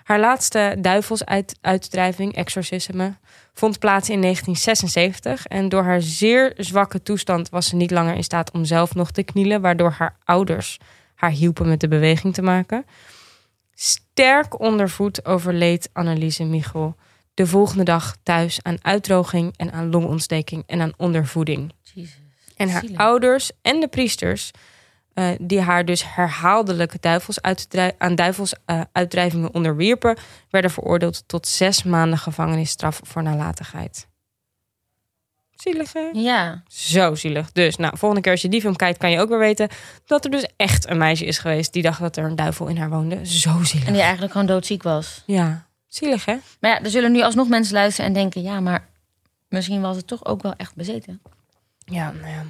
[0.04, 3.14] Haar laatste duivelsuitdrijving, exorcisme,
[3.54, 5.46] vond plaats in 1976.
[5.46, 9.10] En door haar zeer zwakke toestand was ze niet langer in staat om zelf nog
[9.10, 10.78] te knielen, waardoor haar ouders
[11.14, 12.84] haar hielpen met de beweging te maken.
[13.82, 16.96] Sterk ondervoed overleed Anneliese Michel
[17.34, 21.72] de volgende dag thuis aan uitdroging en aan longontsteking en aan ondervoeding.
[21.82, 22.20] Jezus.
[22.56, 22.98] En haar Zielig.
[22.98, 24.50] ouders en de priesters,
[25.12, 27.38] eh, die haar dus herhaaldelijk duivels
[27.98, 30.16] aan duivelsuitdrijvingen onderwierpen,
[30.50, 34.08] werden veroordeeld tot zes maanden gevangenisstraf voor nalatigheid.
[35.62, 36.08] Zielig, hè?
[36.12, 36.62] Ja.
[36.68, 37.52] Zo zielig.
[37.52, 39.68] Dus, nou, volgende keer als je die film kijkt, kan je ook weer weten
[40.06, 42.76] dat er dus echt een meisje is geweest die dacht dat er een duivel in
[42.76, 43.26] haar woonde.
[43.26, 43.86] Zo zielig.
[43.86, 45.22] En die eigenlijk gewoon doodziek was.
[45.26, 46.36] Ja, zielig, hè?
[46.60, 48.42] Maar ja, er zullen nu alsnog mensen luisteren en denken...
[48.42, 48.88] ja, maar
[49.48, 51.22] misschien was het toch ook wel echt bezeten.
[51.84, 52.44] Ja, nou ja.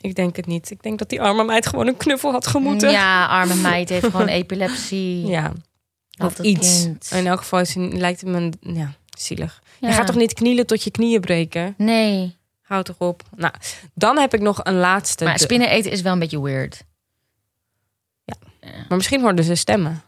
[0.00, 0.70] Ik denk het niet.
[0.70, 2.90] Ik denk dat die arme meid gewoon een knuffel had gemoeten.
[2.90, 5.26] Ja, arme meid heeft gewoon epilepsie.
[5.36, 5.52] Ja,
[6.18, 6.82] of iets.
[6.82, 7.10] kind.
[7.14, 9.62] In elk geval is, lijkt het me een- ja, zielig.
[9.80, 9.88] Ja.
[9.88, 11.74] Je gaat toch niet knielen tot je knieën breken?
[11.76, 12.36] Nee.
[12.68, 13.22] Houd toch op.
[13.36, 13.54] Nou,
[13.94, 15.24] dan heb ik nog een laatste.
[15.24, 16.84] Maar spinnen eten is wel een beetje weird.
[18.60, 20.02] Maar misschien hoorden ze stemmen.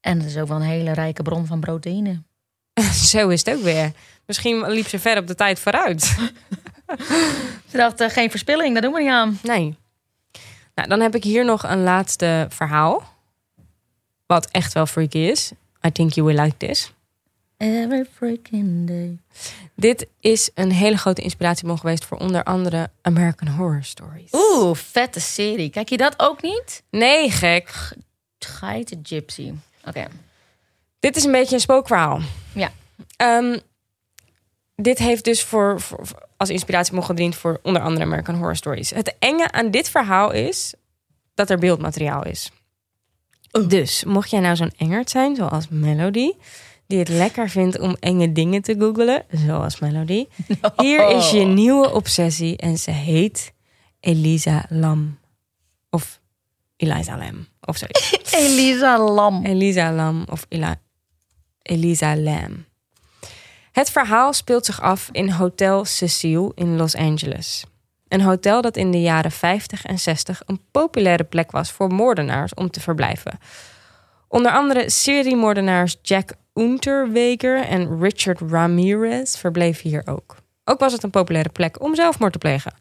[0.00, 2.22] En het is ook wel een hele rijke bron van proteïne.
[3.12, 3.92] Zo is het ook weer.
[4.26, 6.02] Misschien liep ze ver op de tijd vooruit.
[7.70, 9.38] Ze dachten, geen verspilling, dat doen we niet aan.
[9.42, 9.76] Nee.
[10.74, 13.12] Nou, dan heb ik hier nog een laatste verhaal.
[14.26, 15.52] Wat echt wel freaky is.
[15.86, 16.92] I think you will like this.
[17.58, 19.18] Every freaking day.
[19.74, 24.32] Dit is een hele grote inspiratiebron geweest voor onder andere American Horror Stories.
[24.32, 25.70] Oeh, vette serie.
[25.70, 26.82] Kijk je dat ook niet?
[26.90, 27.92] Nee, gek.
[28.38, 29.52] Geite Gypsy.
[29.84, 30.06] Oké.
[31.00, 32.20] Dit is een beetje een spookverhaal.
[32.52, 32.72] Ja.
[33.16, 33.58] Ehm,
[34.76, 35.80] dit heeft dus voor,
[36.36, 38.90] als inspiratiebron gediend voor onder andere American Horror Stories.
[38.90, 40.74] Het enge aan dit verhaal is
[41.34, 42.50] dat er beeldmateriaal is.
[43.66, 46.32] Dus, mocht jij nou zo'n engert zijn, zoals Melody,
[46.88, 50.26] die het lekker vindt om enge dingen te googelen, zoals Melody,
[50.76, 53.52] hier is je nieuwe obsessie en ze heet
[54.00, 55.18] Elisa Lam.
[55.90, 56.20] Of
[56.76, 58.32] Eliza Lam, of zoiets.
[58.44, 59.44] Elisa Lam.
[59.44, 60.80] Elisa Lam of Ela-
[61.62, 62.64] Elisa Lam.
[63.72, 67.64] Het verhaal speelt zich af in Hotel Cecile in Los Angeles.
[68.08, 72.54] Een hotel dat in de jaren 50 en 60 een populaire plek was voor moordenaars
[72.54, 73.38] om te verblijven.
[74.28, 80.36] Onder andere seriemoordenaars Jack Unterweger en Richard Ramirez verbleven hier ook.
[80.64, 82.74] Ook was het een populaire plek om zelfmoord te plegen.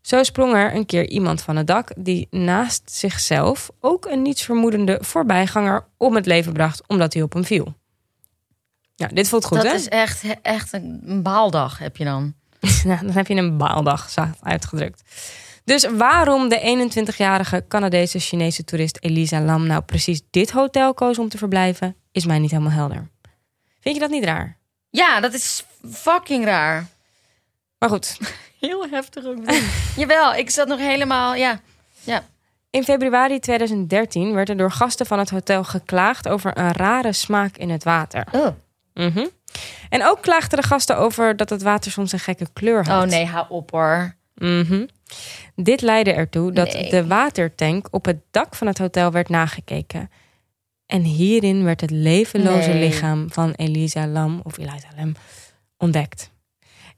[0.00, 4.98] Zo sprong er een keer iemand van het dak die naast zichzelf ook een nietsvermoedende
[5.00, 7.74] voorbijganger om het leven bracht omdat hij op hem viel.
[8.94, 9.74] Ja, dit voelt goed, dat hè?
[9.74, 12.34] is echt, echt een baaldag heb je dan.
[12.84, 15.02] Nou, dan heb je een baaldag zacht uitgedrukt.
[15.64, 21.28] Dus waarom de 21-jarige Canadese Chinese toerist Elisa Lam nou precies dit hotel koos om
[21.28, 23.08] te verblijven, is mij niet helemaal helder.
[23.80, 24.56] Vind je dat niet raar?
[24.90, 26.86] Ja, dat is fucking raar.
[27.78, 28.18] Maar goed,
[28.60, 29.38] Heel heftig ook.
[29.96, 31.60] Jawel, ik zat nog helemaal, ja.
[32.02, 32.22] Ja.
[32.70, 37.56] in februari 2013 werd er door gasten van het hotel geklaagd over een rare smaak
[37.56, 38.26] in het water.
[38.32, 38.46] Oh.
[38.94, 39.26] Mhm.
[39.88, 43.02] En ook klaagden de gasten over dat het water soms een gekke kleur had.
[43.04, 44.14] oh nee, hou op hoor.
[44.34, 44.86] Mhm.
[45.54, 46.90] Dit leidde ertoe dat Nee.
[46.90, 50.10] de watertank op het dak van het hotel werd nagekeken.
[50.90, 52.88] En hierin werd het levenloze Nee.
[52.88, 55.14] lichaam van Elisa Lam, of Eliza Lam,
[55.78, 56.30] ontdekt.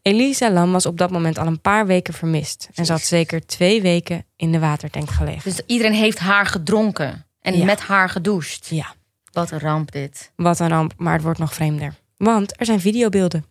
[0.03, 2.69] Elisa Lam was op dat moment al een paar weken vermist.
[2.75, 5.43] En ze had zeker twee weken in de watertank gelegen.
[5.51, 7.27] Dus iedereen heeft haar gedronken.
[7.41, 7.65] En Ja.
[7.65, 8.67] met haar gedoucht.
[8.71, 8.95] Ja,
[9.33, 10.33] Wat een ramp dit.
[10.37, 11.95] wat een ramp, maar het wordt nog vreemder.
[12.17, 13.45] Want er zijn videobeelden.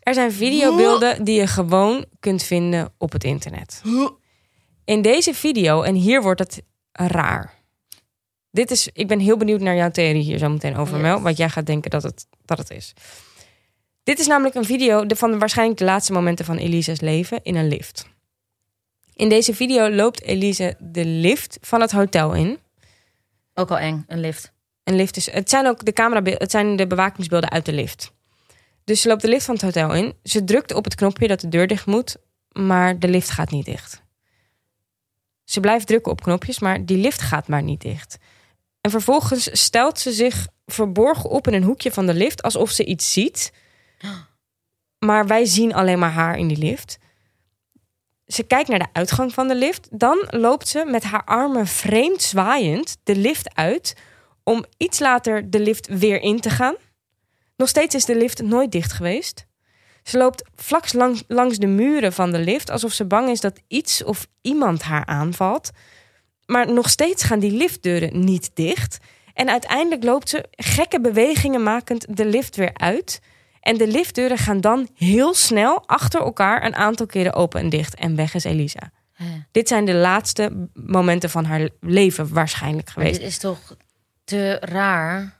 [0.00, 3.82] Er zijn videobeelden die je gewoon kunt vinden op het internet.
[4.84, 6.62] In deze video, en hier wordt het
[6.92, 7.58] raar.
[8.50, 11.02] Dit is, ik ben heel benieuwd naar jouw theorie hier zo meteen over, Yes.
[11.02, 11.20] Mel.
[11.20, 12.92] Wat jij gaat denken dat het, dat het is.
[14.02, 17.56] Dit is namelijk een video de- van waarschijnlijk de laatste momenten van Elise's leven in
[17.56, 18.06] een lift.
[19.14, 22.58] In deze video loopt Elise de lift van het hotel in.
[23.54, 24.52] Ook al eng, een lift.
[24.84, 28.12] Een lift is, het zijn ook de camera, het zijn de bewakingsbeelden uit de lift.
[28.84, 30.14] Dus ze loopt de lift van het hotel in.
[30.22, 32.16] Ze drukt op het knopje dat de deur dicht moet,
[32.52, 34.02] maar de lift gaat niet dicht.
[35.44, 38.18] Ze blijft drukken op knopjes, maar die lift gaat maar niet dicht.
[38.80, 42.84] En vervolgens stelt ze zich verborgen op in een hoekje van de lift alsof ze
[42.84, 43.52] iets ziet.
[44.98, 46.98] Maar wij zien alleen maar haar in die lift.
[48.26, 49.88] Ze kijkt naar de uitgang van de lift.
[49.90, 53.96] Dan loopt ze met haar armen vreemd zwaaiend de lift uit
[54.42, 56.74] om iets later de lift weer in te gaan.
[57.56, 59.46] Nog steeds is de lift nooit dicht geweest.
[60.02, 63.60] Ze loopt vlak langs, langs de muren van de lift alsof ze bang is dat
[63.68, 65.70] iets of iemand haar aanvalt.
[66.50, 68.98] Maar nog steeds gaan die liftdeuren niet dicht.
[69.34, 73.20] En uiteindelijk loopt ze gekke bewegingen makend de lift weer uit.
[73.60, 77.94] En de liftdeuren gaan dan heel snel achter elkaar een aantal keren open en dicht.
[77.94, 78.90] En weg is Elisa.
[79.50, 83.20] Dit zijn de laatste momenten van haar leven waarschijnlijk Maar geweest.
[83.20, 83.76] dit is toch
[84.24, 85.39] te raar.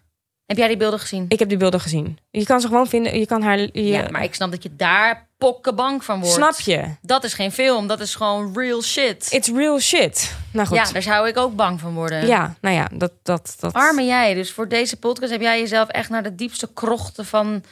[0.51, 1.25] Heb jij die beelden gezien?
[1.29, 2.19] Ik heb die beelden gezien.
[2.31, 3.19] Je kan ze gewoon vinden.
[3.19, 3.59] Je kan haar.
[3.59, 6.35] Je, Ja, maar ik snap dat je daar pokkenbang van wordt.
[6.35, 6.85] snap je?
[7.03, 9.33] Dat is geen film, dat is gewoon real shit.
[9.33, 10.35] It's real shit.
[10.53, 10.77] Nou goed.
[10.77, 12.27] Ja, daar zou ik ook bang van worden.
[12.27, 13.13] Ja, nou ja, dat.
[13.23, 13.73] dat, dat...
[13.73, 14.35] Arme jij.
[14.35, 17.63] Dus voor deze podcast heb jij jezelf echt naar de diepste krochten van,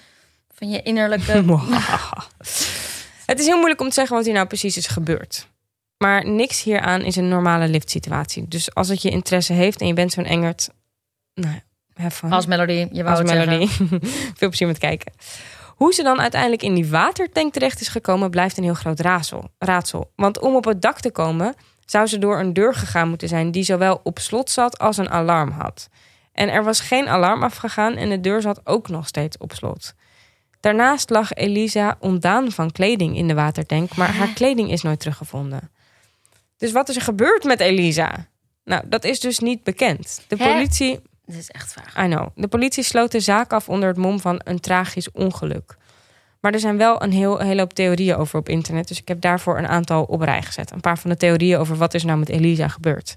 [0.55, 1.45] van je innerlijke...
[3.27, 5.47] Het is heel moeilijk om te zeggen wat hier nou precies is gebeurd.
[5.97, 8.49] Maar niks hieraan is een normale liftsituatie.
[8.49, 10.69] Dus als het je interesse heeft en je bent zo'n engert.
[11.35, 11.61] Nou.
[12.31, 13.67] Als Melody, je wou als Melody.
[14.39, 15.13] Veel plezier met kijken.
[15.67, 19.51] Hoe ze dan uiteindelijk in die watertank terecht is gekomen, blijft een heel groot raadsel.
[19.59, 20.11] raadsel.
[20.17, 23.51] Want om op het dak te komen, zou ze door een deur gegaan moeten zijn
[23.51, 25.89] die zowel op slot zat als een alarm had.
[26.33, 29.95] En er was geen alarm afgegaan en de deur zat ook nog steeds op slot.
[30.61, 35.71] Daarnaast lag Elisa ontdaan van kleding in de watertank, maar haar kleding is nooit teruggevonden.
[36.57, 38.27] Dus wat is er gebeurd met Elisa?
[38.65, 40.25] Nou, dat is dus niet bekend.
[40.29, 42.05] De politie Dit is echt vaag.
[42.05, 42.29] I know.
[42.35, 45.77] De politie sloot de zaak af onder het mom van een tragisch ongeluk.
[46.41, 48.89] Maar er zijn wel een heel, hele hoop theorieën over op internet.
[48.89, 50.71] Dus ik heb daarvoor een aantal op rij gezet.
[50.71, 53.17] Een paar van de theorieën over wat is nou met Elisa gebeurd.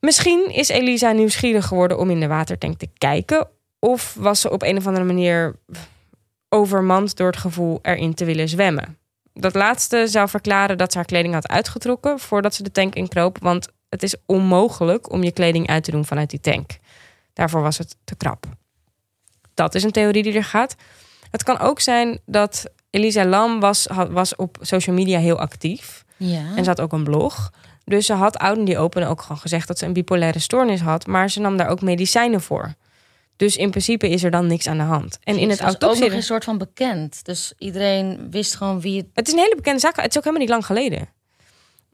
[0.00, 3.48] Misschien is Elisa nieuwsgierig geworden om in de watertank te kijken.
[3.78, 5.56] Of was ze op een of andere manier
[6.48, 8.98] overmand door het gevoel erin te willen zwemmen.
[9.34, 13.38] Dat laatste zou verklaren dat ze haar kleding had uitgetrokken voordat ze de tank inkroop.
[13.40, 16.70] Want het is onmogelijk om je kleding uit te doen vanuit die tank.
[17.40, 18.46] Daarvoor was het te krap.
[19.54, 20.74] Dat is een theorie die er gaat.
[21.30, 26.04] Het kan ook zijn dat Elisa Lam was, was op social media heel actief.
[26.16, 26.42] Ja.
[26.56, 27.52] En ze had ook een blog.
[27.84, 30.80] Dus ze had out in die open ook gewoon gezegd dat ze een bipolaire stoornis
[30.80, 31.06] had.
[31.06, 32.74] Maar ze nam daar ook medicijnen voor.
[33.36, 35.18] Dus in principe is er dan niks aan de hand.
[35.22, 36.04] En in het autopsie...
[36.04, 37.24] nog een soort van bekend.
[37.24, 39.06] Dus iedereen wist gewoon wie het...
[39.14, 39.96] Het is een hele bekende zaak.
[39.96, 41.08] Het is ook helemaal niet lang geleden.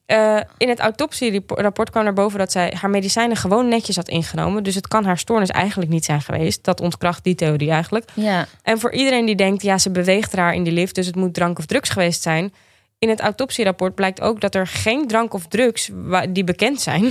[0.07, 4.63] Eh, in het autopsierapport kwam naar boven dat zij haar medicijnen gewoon netjes had ingenomen.
[4.63, 6.65] Dus het kan haar stoornis eigenlijk niet zijn geweest.
[6.65, 8.11] Dat ontkracht die theorie eigenlijk.
[8.15, 11.17] Ja, En voor iedereen die denkt, ja, ze beweegt raar in die lift, dus het
[11.17, 12.55] moet drank of drugs geweest zijn.
[12.99, 15.91] In het autopsierapport blijkt ook dat er geen drank of drugs
[16.29, 17.11] die bekend zijn,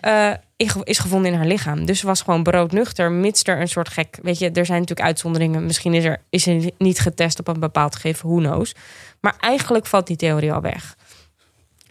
[0.00, 0.32] eh,
[0.84, 1.84] is gevonden in haar lichaam.
[1.84, 4.18] Dus ze was gewoon broodnuchter, mits er een soort gek...
[4.22, 5.64] Weet je, er zijn natuurlijk uitzonderingen.
[5.64, 8.74] Misschien is er, is er niet getest op een bepaald gegeven, who knows.
[9.20, 10.96] Maar eigenlijk valt die theorie al weg.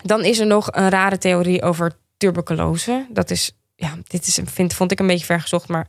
[0.04, 3.06] Dan is er nog een rare theorie over tuberculose.
[3.10, 5.88] Dat is, ja, dit is, vind, vond ik een beetje vergezocht, maar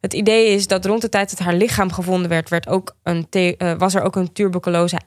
[0.00, 3.26] het idee is dat rond de tijd dat haar lichaam gevonden werd, werd ook een
[3.30, 5.00] eh, was er ook een tuberculose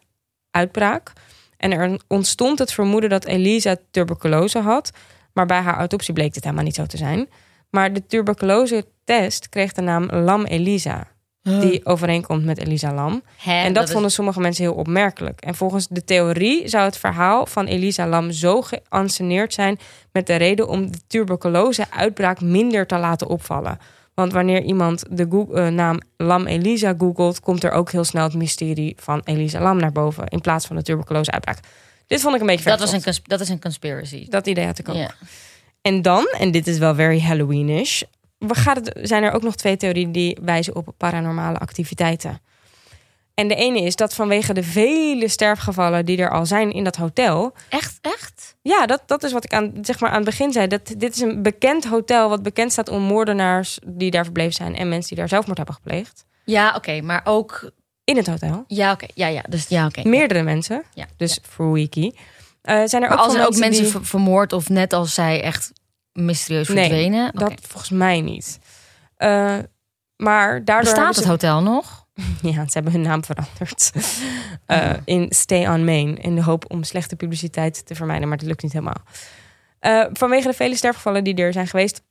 [0.51, 1.13] uitbraak.
[1.57, 4.91] En er ontstond het vermoeden dat Elisa tuberculose had.
[5.33, 7.29] Maar bij haar autopsie bleek dit helemaal niet zo te zijn.
[7.69, 11.07] Maar de tuberculose-test kreeg de naam Lam Elisa.
[11.45, 13.23] Die overeenkomt met Elisa Lam.
[13.37, 15.41] Hè, En dat, vonden sommige mensen heel opmerkelijk.
[15.41, 19.79] En volgens de theorie zou het verhaal van Elisa Lam zo geanceneerd zijn
[20.11, 23.77] met de reden om de tuberculose-uitbraak minder te laten opvallen.
[24.13, 28.33] Want wanneer iemand de eh, naam Lam Elisa googelt, komt er ook heel snel het
[28.33, 31.59] mysterie van Elisa Lam naar boven in plaats van de tuberculose-uitbraak.
[32.07, 34.29] Dit vond ik een beetje dat, was een dat is een conspiracy.
[34.29, 34.95] Dat idee had ik ook.
[34.95, 35.11] Ja.
[35.81, 38.01] En dan, en dit is wel very Halloweenish,
[38.37, 42.41] we gaan het, zijn er ook nog twee theorieën die wijzen op paranormale activiteiten.
[43.33, 46.95] En de ene is dat vanwege de vele sterfgevallen die er al zijn in dat
[46.95, 47.53] hotel.
[47.69, 48.55] Echt, echt?
[48.61, 50.67] Ja, dat, dat is wat ik aan, zeg maar aan het begin zei.
[50.67, 54.75] Dat, dit is een bekend hotel wat bekend staat om moordenaars die daar verbleven zijn
[54.75, 56.25] en mensen die daar zelfmoord hebben gepleegd.
[56.45, 57.71] Ja, oké, maar ook...
[58.03, 58.63] In het hotel.
[58.67, 60.07] Ja, oké, ja, ja, dus ja, oké.
[60.07, 60.83] Meerdere mensen.
[60.93, 62.15] Ja, Dus voor Wiki.
[62.61, 65.41] Eh, zijn er Maar ook als er ook mensen die- vermoord of net als zij
[65.41, 65.71] echt
[66.15, 67.31] mysterieus Nee, verdwenen?
[67.33, 68.59] Dat volgens mij niet.
[69.17, 69.57] Eh,
[70.15, 72.03] maar daardoor Bestaat hebben het hotel nog?
[72.41, 73.91] Ja, ze hebben hun naam veranderd.
[74.65, 76.17] Eh, in Stay on Main.
[76.17, 78.27] In de hoop om slechte publiciteit te vermijden.
[78.27, 79.03] Maar dat lukt niet helemaal.
[79.79, 82.01] Eh, vanwege de vele sterfgevallen die er zijn geweest.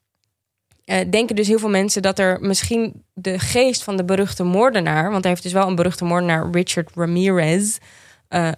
[0.85, 5.11] denken dus heel veel mensen dat er misschien de geest van de beruchte moordenaar.
[5.11, 7.79] Want hij heeft dus wel een beruchte moordenaar, Richard Ramirez.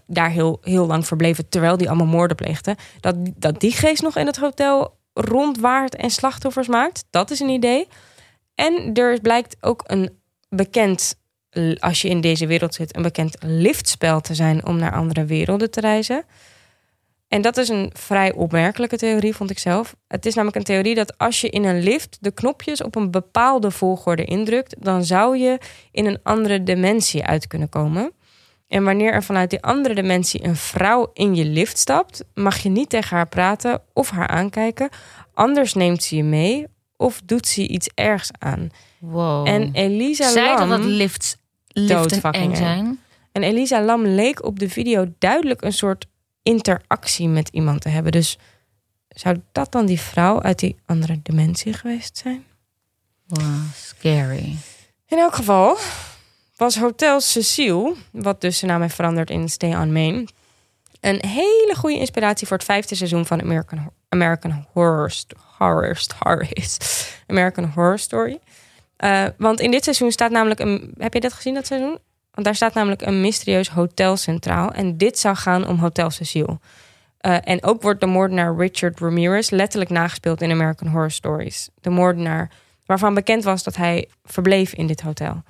[0.06, 2.76] daar heel, heel lang verbleven terwijl die allemaal moorden pleegde.
[3.00, 7.04] Dat, dat die geest nog in het hotel rondwaart en slachtoffers maakt.
[7.10, 7.88] Dat is een idee.
[8.54, 11.16] En er blijkt ook een bekend
[11.78, 15.70] als je in deze wereld zit, een bekend liftspel te zijn om naar andere werelden
[15.70, 16.24] te reizen.
[17.28, 19.96] En dat is een vrij opmerkelijke theorie, vond ik zelf.
[20.08, 23.10] Het is namelijk een theorie dat als je in een lift de knopjes op een
[23.10, 25.58] bepaalde volgorde indrukt, dan zou je
[25.90, 28.12] in een andere dimensie uit kunnen komen.
[28.68, 32.68] En wanneer er vanuit die andere dimensie een vrouw in je lift stapt, mag je
[32.68, 34.88] niet tegen haar praten of haar aankijken.
[35.34, 38.68] Anders neemt ze je mee of doet ze iets ergs aan.
[38.98, 39.48] Wow.
[39.48, 40.68] En Elisa Zij dat Lam...
[40.68, 41.36] dat lifts,
[41.68, 42.54] liften eng.
[42.56, 43.00] zijn?
[43.32, 46.06] En Elisa Lam leek op de video duidelijk een soort
[46.42, 48.12] interactie met iemand te hebben.
[48.12, 48.38] Dus
[49.08, 52.44] zou dat dan die vrouw uit die andere dimensie geweest zijn?
[53.26, 54.56] Wow, scary.
[55.06, 55.76] In elk geval
[56.56, 60.28] was Hotel Cecile, wat dus zijn naam heeft veranderd in Stay on Main,
[61.00, 66.78] een hele goede inspiratie voor het vijfde seizoen van American, American Horror, Sto- Horror Stories.
[67.26, 68.38] American Horror Story.
[68.96, 70.94] Eh, want in dit seizoen staat namelijk een.
[70.98, 71.98] Heb je dat gezien, dat seizoen?
[72.30, 74.72] Want daar staat namelijk een mysterieus hotel centraal.
[74.72, 76.58] En dit zou gaan om Hotel Cecile.
[77.18, 81.68] Eh, en ook wordt de moordenaar Richard Ramirez letterlijk nagespeeld in American Horror Stories.
[81.80, 82.50] De moordenaar
[82.86, 85.42] waarvan bekend was dat hij verbleef in dit hotel.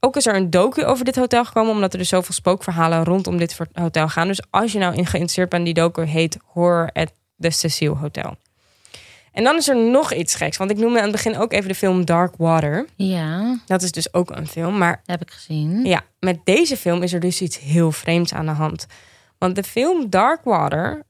[0.00, 3.36] Ook is er een docu over dit hotel gekomen, omdat er dus zoveel spookverhalen rondom
[3.38, 4.26] dit hotel gaan.
[4.26, 8.36] Dus als je nou in geïnteresseerd bent, die docu heet Horror at the Cecile Hotel.
[9.32, 11.68] En dan is er nog iets geks, want ik noemde aan het begin ook even
[11.68, 12.86] de film Dark Water.
[12.96, 15.84] Ja, Dat is dus ook een film, maar heb ik gezien.
[15.84, 18.86] ja, met deze film is er dus iets heel vreemds aan de hand.
[19.38, 21.02] Want de film Dark Water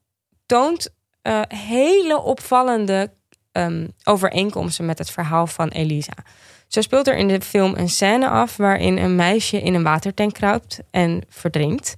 [0.46, 0.88] toont
[1.22, 3.10] eh, hele opvallende
[3.52, 6.12] ehm, overeenkomsten met het verhaal van Elisa.
[6.68, 10.32] Zo speelt er in de film een scène af waarin een meisje in een watertank
[10.34, 11.94] kruipt en verdrinkt.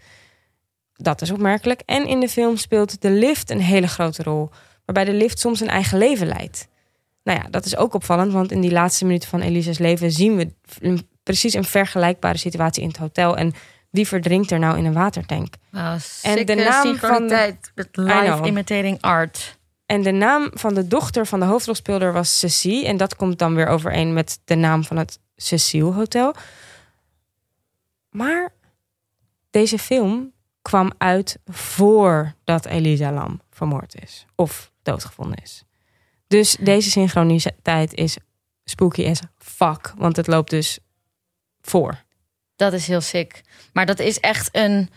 [0.95, 1.83] Dat is opmerkelijk.
[1.87, 4.51] En in de film speelt de lift een hele grote rol,
[4.85, 6.68] waarbij de lift soms een eigen leven leidt.
[7.25, 10.37] Nou ja, dat is ook opvallend, want in die laatste minuten van Elisa's leven zien
[10.37, 10.49] we
[11.23, 13.37] precies een vergelijkbare situatie in het hotel.
[13.37, 13.53] En
[13.91, 15.55] wie verdrinkt er nou in een watertank?
[15.71, 17.35] Wow, En de naam van de-
[17.75, 18.11] met live
[18.47, 19.59] imitating art.
[19.91, 22.86] En de naam van de dochter van de hoofdrolspeler was Cecile.
[22.86, 26.34] En dat komt dan weer overeen met de naam van het Cecile Hotel.
[28.11, 28.53] Maar
[29.51, 30.32] deze film
[30.62, 34.26] kwam uit voordat Elisa Lam vermoord is.
[34.34, 35.64] Of doodgevonden is.
[36.26, 38.16] Dus deze synchroniteit is
[38.64, 39.93] spooky as fuck.
[39.97, 40.78] Want het loopt dus
[41.61, 42.03] voor.
[42.57, 43.41] Dat is heel sick.
[43.72, 44.91] Maar dat is echt een,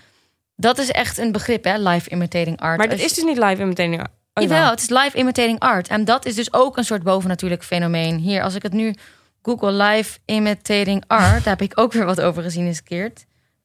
[0.56, 1.78] dat is echt een begrip, hè?
[1.78, 2.78] Live imitating art.
[2.78, 4.22] Maar dat is dus niet live meteen.
[4.34, 5.88] Oh, Jawel, het is live imitating art.
[5.88, 8.18] En dat is dus ook een soort bovennatuurlijk fenomeen.
[8.18, 8.94] Hier, als ik het nu
[9.42, 13.12] Google live imitating art, daar heb ik ook weer wat over gezien eens een keer.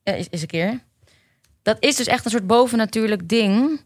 [0.02, 0.80] Eh, is, is een keer.
[1.62, 3.80] Dat is dus echt een soort bovennatuurlijk ding.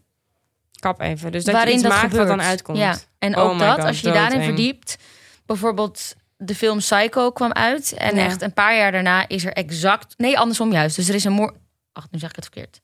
[0.79, 1.31] Kap even.
[1.31, 2.27] Dus dat waarin je iets dat maakt gebeurt.
[2.27, 2.77] wat dan uitkomt.
[2.77, 2.97] Ja.
[3.19, 4.97] En Oh ook dat, God, als je je daarin verdiept.
[5.45, 7.93] Bijvoorbeeld de film Psycho kwam uit.
[7.93, 8.25] En Ja.
[8.25, 10.13] echt een paar jaar daarna is er exact...
[10.17, 10.95] Nee, andersom juist.
[10.95, 11.55] Dus er is een moord...
[11.91, 12.81] Ach, nu zeg ik het verkeerd.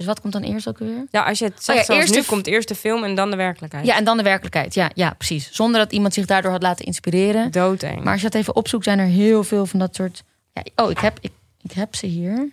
[0.00, 1.06] Dus wat komt dan eerst ook weer?
[1.10, 3.14] Ja, als je het zegt Oh ja, zoals eerst nu, komt eerst de film en
[3.14, 3.86] dan de werkelijkheid.
[3.86, 4.74] Ja, en dan de werkelijkheid.
[4.74, 5.48] Ja, ja, precies.
[5.52, 7.50] Zonder dat iemand zich daardoor had laten inspireren.
[7.50, 8.02] Doodeng.
[8.02, 10.22] Maar als je dat even opzoekt, zijn er heel veel van dat soort...
[10.52, 11.32] Ja, oh, ik heb, ik,
[11.62, 12.48] ik heb ze hier.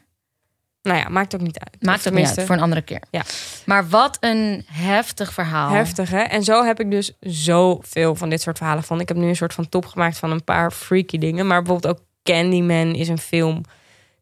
[0.81, 1.83] Nou ja, maakt ook niet uit.
[1.83, 3.01] Maakt het niet uit, voor een andere keer.
[3.11, 3.21] Ja.
[3.65, 5.69] Maar wat een heftig verhaal.
[5.69, 6.21] Heftig, hè?
[6.21, 8.99] En zo heb ik dus zoveel van dit soort verhalen van.
[8.99, 11.47] Ik heb nu een soort van top gemaakt van een paar freaky dingen.
[11.47, 13.63] Maar bijvoorbeeld ook Candyman is een film.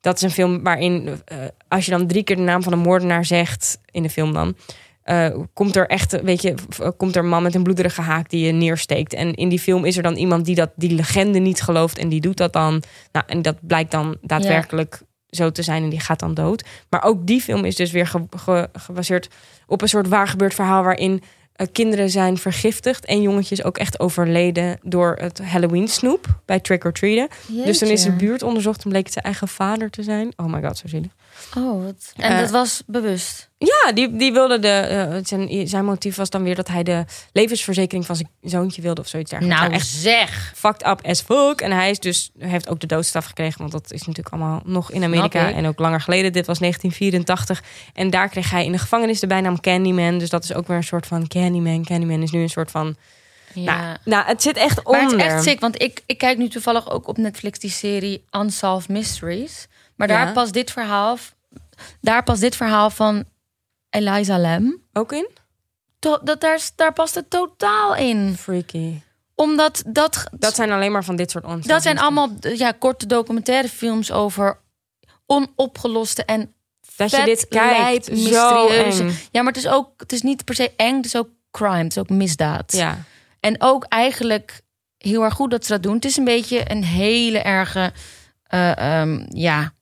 [0.06, 1.38] Dat is een film waarin, eh,
[1.68, 4.56] als je dan drie keer de naam van een moordenaar zegt, in de film dan,
[5.04, 8.30] eh, komt er echt, weet je, eh, komt er een man met een bloederige haak
[8.30, 9.14] die je neersteekt.
[9.14, 12.10] En in die film is er dan iemand die dat, die legende niet gelooft en
[12.10, 12.84] die doet dat dan.
[13.12, 16.66] Nou, en dat blijkt dan daadwerkelijk zo te zijn en die gaat dan dood.
[16.90, 19.30] Maar ook die film is dus weer ge- ge- gebaseerd
[19.68, 21.22] op een soort waar gebeurd verhaal waarin
[21.72, 26.94] kinderen zijn vergiftigd en jongetjes ook echt overleden door het Halloween snoep bij trick or
[26.94, 27.28] treaten.
[27.66, 30.34] Dus toen is de buurt onderzocht en bleek het zijn eigen vader te zijn.
[30.36, 31.12] Oh my god, zo zielig.
[31.58, 32.14] Oh, wat...
[32.16, 33.50] En Eh, dat was bewust.
[33.58, 34.68] Ja, die, die wilde de.
[34.68, 39.02] eh, zijn, zijn motief was dan weer dat hij de levensverzekering van zijn zoontje wilde
[39.02, 39.62] of zoiets dergelijks.
[39.62, 40.52] Nou, echt zeg.
[40.56, 41.62] fucked up as fuck.
[41.62, 44.62] En hij is dus, hij heeft ook de doodstraf gekregen, want dat is natuurlijk allemaal
[44.66, 45.56] nog in Amerika ik.
[45.56, 46.34] en ook langer geleden.
[46.34, 47.64] Dit was 1984.
[47.94, 50.18] En daar kreeg hij in de gevangenis de bijnaam Candyman.
[50.18, 51.84] Dus dat is ook weer een soort van Candyman.
[51.86, 52.96] Candyman is nu een soort van.
[53.54, 53.82] Ja.
[53.82, 55.18] Nou, nou, het zit echt Maar onder.
[55.18, 58.24] het is echt sick, want ik, ik kijk nu toevallig ook op Netflix die serie
[58.32, 59.68] Unsolved Mysteries.
[59.96, 60.32] Maar daar Ja.
[60.34, 61.18] past dit verhaal,
[62.02, 63.24] daar past dit verhaal van
[63.90, 64.82] Eliza Lam.
[64.94, 65.30] Ook in?
[66.00, 68.36] To- dat daar, daar past het totaal in.
[68.40, 69.02] Freaky.
[69.36, 71.68] Omdat dat, Dat zijn alleen maar van dit soort onzin.
[71.68, 74.60] dat zijn allemaal ja, korte documentaire films over
[75.26, 76.54] onopgeloste en
[76.96, 77.78] Dat je vet dit kijkt.
[77.80, 79.18] lijp, Zo mysterieuze- eng.
[79.32, 81.78] Ja, maar het is ook, het is niet per se eng, het is ook crime,
[81.84, 82.72] het is ook misdaad.
[82.72, 82.98] Ja.
[83.40, 84.62] En ook eigenlijk
[84.98, 85.96] heel erg goed dat ze dat doen.
[85.96, 87.94] Het is een beetje een hele erge,
[88.44, 89.74] eh, ehm, ja,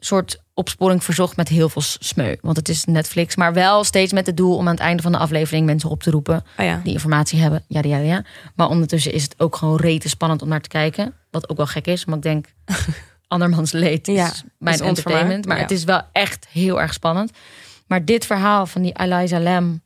[0.00, 2.36] soort opsporing verzocht met heel veel smeu.
[2.40, 5.12] Want het is Netflix, maar wel steeds met het doel om aan het einde van
[5.12, 6.80] de aflevering mensen op te roepen Oh ja.
[6.84, 7.64] die informatie hebben.
[7.68, 8.24] Ja, ja, ja.
[8.54, 11.14] Maar ondertussen is het ook gewoon rete spannend om naar te kijken.
[11.30, 12.46] Wat ook wel gek is, maar ik denk
[13.28, 15.46] andermans leed is Ja, mijn is entertainment.
[15.46, 15.62] Maar ja.
[15.62, 17.30] het is wel echt heel erg spannend.
[17.86, 19.82] Maar dit verhaal van die Eliza Lam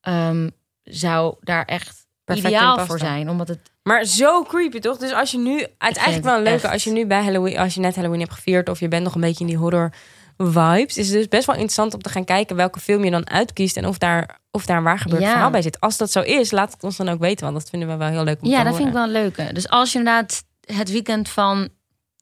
[0.00, 0.48] ehm,
[0.82, 1.99] zou daar echt
[2.36, 3.30] ideaal voor zijn.
[3.30, 4.96] Omdat het Maar zo creepy toch?
[4.96, 5.52] Dus als je nu.
[5.58, 6.62] Het is eigenlijk het wel een leuke.
[6.62, 6.72] echt.
[6.72, 7.58] Als je nu bij Halloween.
[7.58, 8.68] Als je net Halloween hebt gevierd.
[8.68, 9.90] of je bent nog een beetje in die horror
[10.36, 10.96] vibes.
[10.96, 13.76] Is het dus best wel interessant om te gaan kijken welke film je dan uitkiest.
[13.76, 15.30] en of daar, of daar een waar gebeurd Ja.
[15.30, 15.80] verhaal bij zit.
[15.80, 17.44] Als dat zo is, laat het ons dan ook weten.
[17.44, 19.10] Want dat vinden we wel heel leuk om ja, te dat vind ik wel een
[19.10, 19.50] leuke.
[19.52, 20.42] Dus als je inderdaad
[20.74, 21.68] het weekend van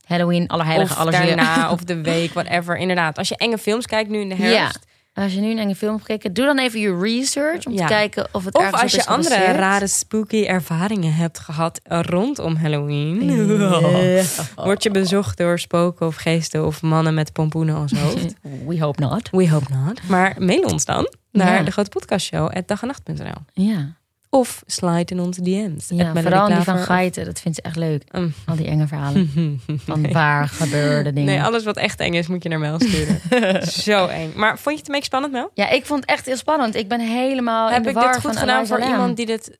[0.04, 1.36] Halloween, Allerheiligen, Of Allerzielen...
[1.36, 2.76] daarna, of de week, whatever.
[2.76, 3.18] Inderdaad.
[3.18, 4.86] Als je enge films kijkt nu in de herfst.
[5.22, 7.86] Als je nu een film hebt gekeken, doe dan even je research om Ja.
[7.86, 9.56] te kijken of het Of als je andere gebaseerd.
[9.58, 13.24] rare spooky ervaringen hebt gehad rondom Halloween.
[13.30, 14.22] Ja.
[14.64, 18.34] Word je bezocht door spoken of geesten of mannen met pompoenen als hoofd?
[18.68, 19.28] We hope not.
[19.30, 20.08] We hope not.
[20.08, 21.62] Maar mail ons dan naar Ja.
[21.62, 23.42] de grote podcastshow at dagenacht.nl.
[23.52, 23.96] Ja,
[24.30, 25.88] Of slide in onze DM's.
[25.88, 27.24] ja vooral die van geiten.
[27.24, 28.12] Dat vindt ze echt leuk.
[28.12, 28.32] Mm.
[28.46, 29.30] Al die enge verhalen.
[29.86, 31.34] Van waar gebeurde dingen.
[31.34, 33.20] Nee, alles wat echt eng is moet je naar Mel sturen.
[33.66, 34.32] Zo eng.
[34.36, 35.50] Maar vond je het een beetje spannend, Mel?
[35.54, 36.74] Ja, ik vond het echt heel spannend.
[36.74, 39.58] Ik ben helemaal in Heb de ik war dit goed gedaan voor iemand die dit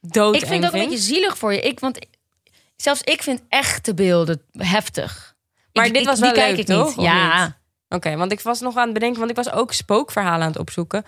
[0.00, 1.60] dood Ik vind het ook een beetje zielig voor je.
[1.60, 1.98] Ik, want
[2.76, 5.34] zelfs ik vind echte beelden heftig.
[5.72, 6.96] Maar Ik- dit ik- was die wel kijk leuk, ik toch?
[6.96, 7.06] niet.
[7.06, 7.56] Ja?
[7.88, 10.58] Oké, want ik was nog aan het bedenken, want ik was ook spookverhalen aan het
[10.58, 11.04] opzoeken.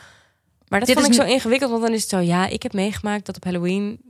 [0.69, 2.73] Maar dat Dit vond ik zo ingewikkeld, want dan is het zo, ja, ik heb
[2.73, 4.01] meegemaakt dat op Halloween.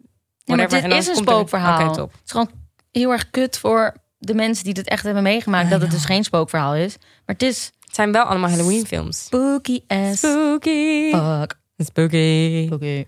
[0.44, 1.88] Ja, maar dit is een er- spookverhaal.
[1.90, 2.00] Oké.
[2.00, 2.50] Het is gewoon
[2.92, 5.70] heel erg kut voor de mensen die dit echt hebben meegemaakt.
[5.70, 6.96] Dat het dus geen spookverhaal is.
[6.98, 9.24] Maar het is Het zijn wel allemaal Halloween films.
[9.24, 11.10] spooky as Spooky.
[11.10, 11.58] fuck.
[11.78, 12.64] Spooky.
[12.66, 13.04] Spooky.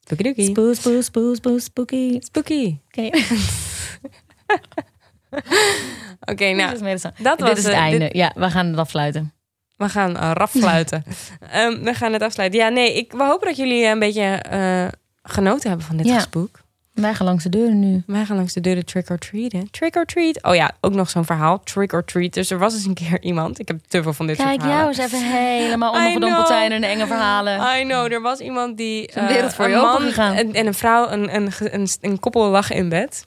[0.00, 0.44] Spooky dookie.
[0.44, 2.18] Spook, spook, spook, spook, spooky.
[2.20, 2.76] Spooky.
[2.88, 3.10] Oké,
[6.20, 7.98] Oké, nou, Dit is dat was dit is het einde.
[7.98, 9.32] dit- Ja, we gaan het afsluiten.
[9.80, 11.04] We gaan uh, rafsluiten.
[11.50, 12.60] Ehm, we gaan het afsluiten.
[12.60, 14.86] Ja, nee, ik, we hopen dat jullie een beetje eh,
[15.22, 16.14] genoten hebben van dit Ja.
[16.14, 16.60] gespook.
[16.92, 18.02] Wij gaan langs de deuren nu.
[18.06, 19.70] Wij gaan langs de deuren trick or treaten.
[19.70, 20.42] Trick or treat.
[20.42, 21.60] Oh ja, ook nog zo'n verhaal.
[21.62, 22.34] Trick or treat.
[22.34, 23.58] Dus er was eens een keer iemand.
[23.58, 26.84] Ik heb te veel van dit Kijk, soort jou eens even helemaal ondergedompeld zijn in
[26.84, 27.80] enge verhalen.
[27.80, 29.16] I know, er was iemand die...
[29.16, 29.76] een eh, wereld voor een je
[30.16, 30.34] man.
[30.34, 33.26] En, en een vrouw, een, een, een, een koppel lag in bed.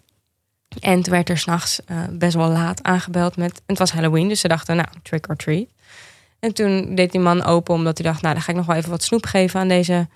[0.79, 3.61] En toen werd er s'nachts uh, best wel laat aangebeld met...
[3.65, 5.65] Het was Halloween, dus ze dachten, nou, trick or treat.
[6.43, 8.21] En toen deed die man open, omdat hij dacht...
[8.21, 10.07] Nou, dan ga ik nog wel even wat snoep geven aan deze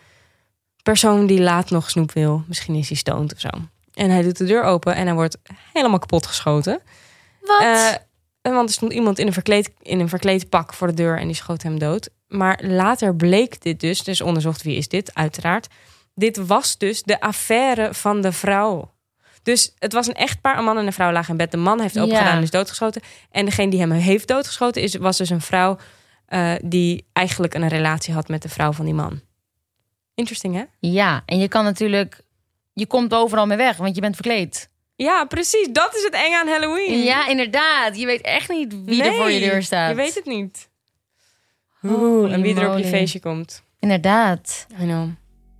[0.83, 2.43] persoon die laat nog snoep wil.
[2.47, 3.49] Misschien is hij stoned of zo.
[3.93, 5.37] En hij doet de deur open en hij wordt
[5.73, 6.81] helemaal kapot geschoten.
[7.41, 7.61] Wat?
[7.61, 7.93] Eh,
[8.41, 11.25] want er stond iemand in een, verkleed, in een verkleed pak voor de deur en
[11.25, 12.09] die schoot hem dood.
[12.27, 15.67] Maar later bleek dit dus, dus onderzocht wie is dit, uiteraard.
[16.13, 18.91] dit was dus de affaire van de vrouw.
[19.43, 21.51] Dus het was een echtpaar, een man en een vrouw lagen in bed.
[21.51, 22.17] De man heeft open Ja.
[22.17, 23.01] gedaan en is doodgeschoten.
[23.31, 25.77] En degene die hem heeft doodgeschoten is, was dus een vrouw
[26.27, 29.21] eh, die eigenlijk een relatie had met de vrouw van die man.
[30.15, 30.63] Interesting, hè?
[30.79, 32.21] Ja, en je kan natuurlijk...
[32.73, 34.69] Je komt overal mee weg, want je bent verkleed.
[34.95, 35.67] Ja, precies.
[35.71, 37.03] Dat is het eng aan Halloween.
[37.03, 37.97] Ja, inderdaad.
[37.97, 39.89] Je weet echt niet wie er voor je deur staat.
[39.89, 40.69] Je weet het niet.
[41.83, 43.63] Oeh, en wie er op je feestje komt.
[43.79, 44.67] Inderdaad.
[44.81, 45.09] I know.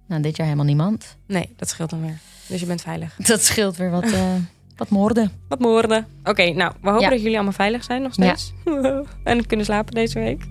[0.07, 1.17] Nou, dit jaar helemaal niemand.
[1.27, 2.17] Nee, dat scheelt dan weer.
[2.47, 3.15] Dus je bent veilig.
[3.31, 4.35] Dat scheelt weer wat, eh,
[4.77, 5.31] wat moorden.
[5.47, 6.07] Wat moorden.
[6.23, 7.09] Oké, nou, we hopen Ja.
[7.09, 8.53] dat jullie allemaal veilig zijn nog steeds.
[9.23, 10.43] en kunnen slapen deze week.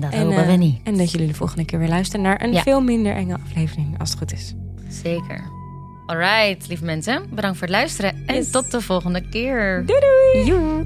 [0.00, 0.80] Dat En, hopen we eh, niet.
[0.84, 2.62] En dat jullie de volgende keer weer luisteren naar een Ja.
[2.62, 4.54] veel minder enge aflevering, als het goed is.
[4.88, 5.44] Zeker.
[6.06, 7.22] Alright, lieve mensen.
[7.34, 8.22] Bedankt voor het luisteren.
[8.26, 8.50] En Yes.
[8.50, 9.84] tot de volgende keer.
[9.86, 10.44] Doei doei!
[10.46, 10.84] Joe.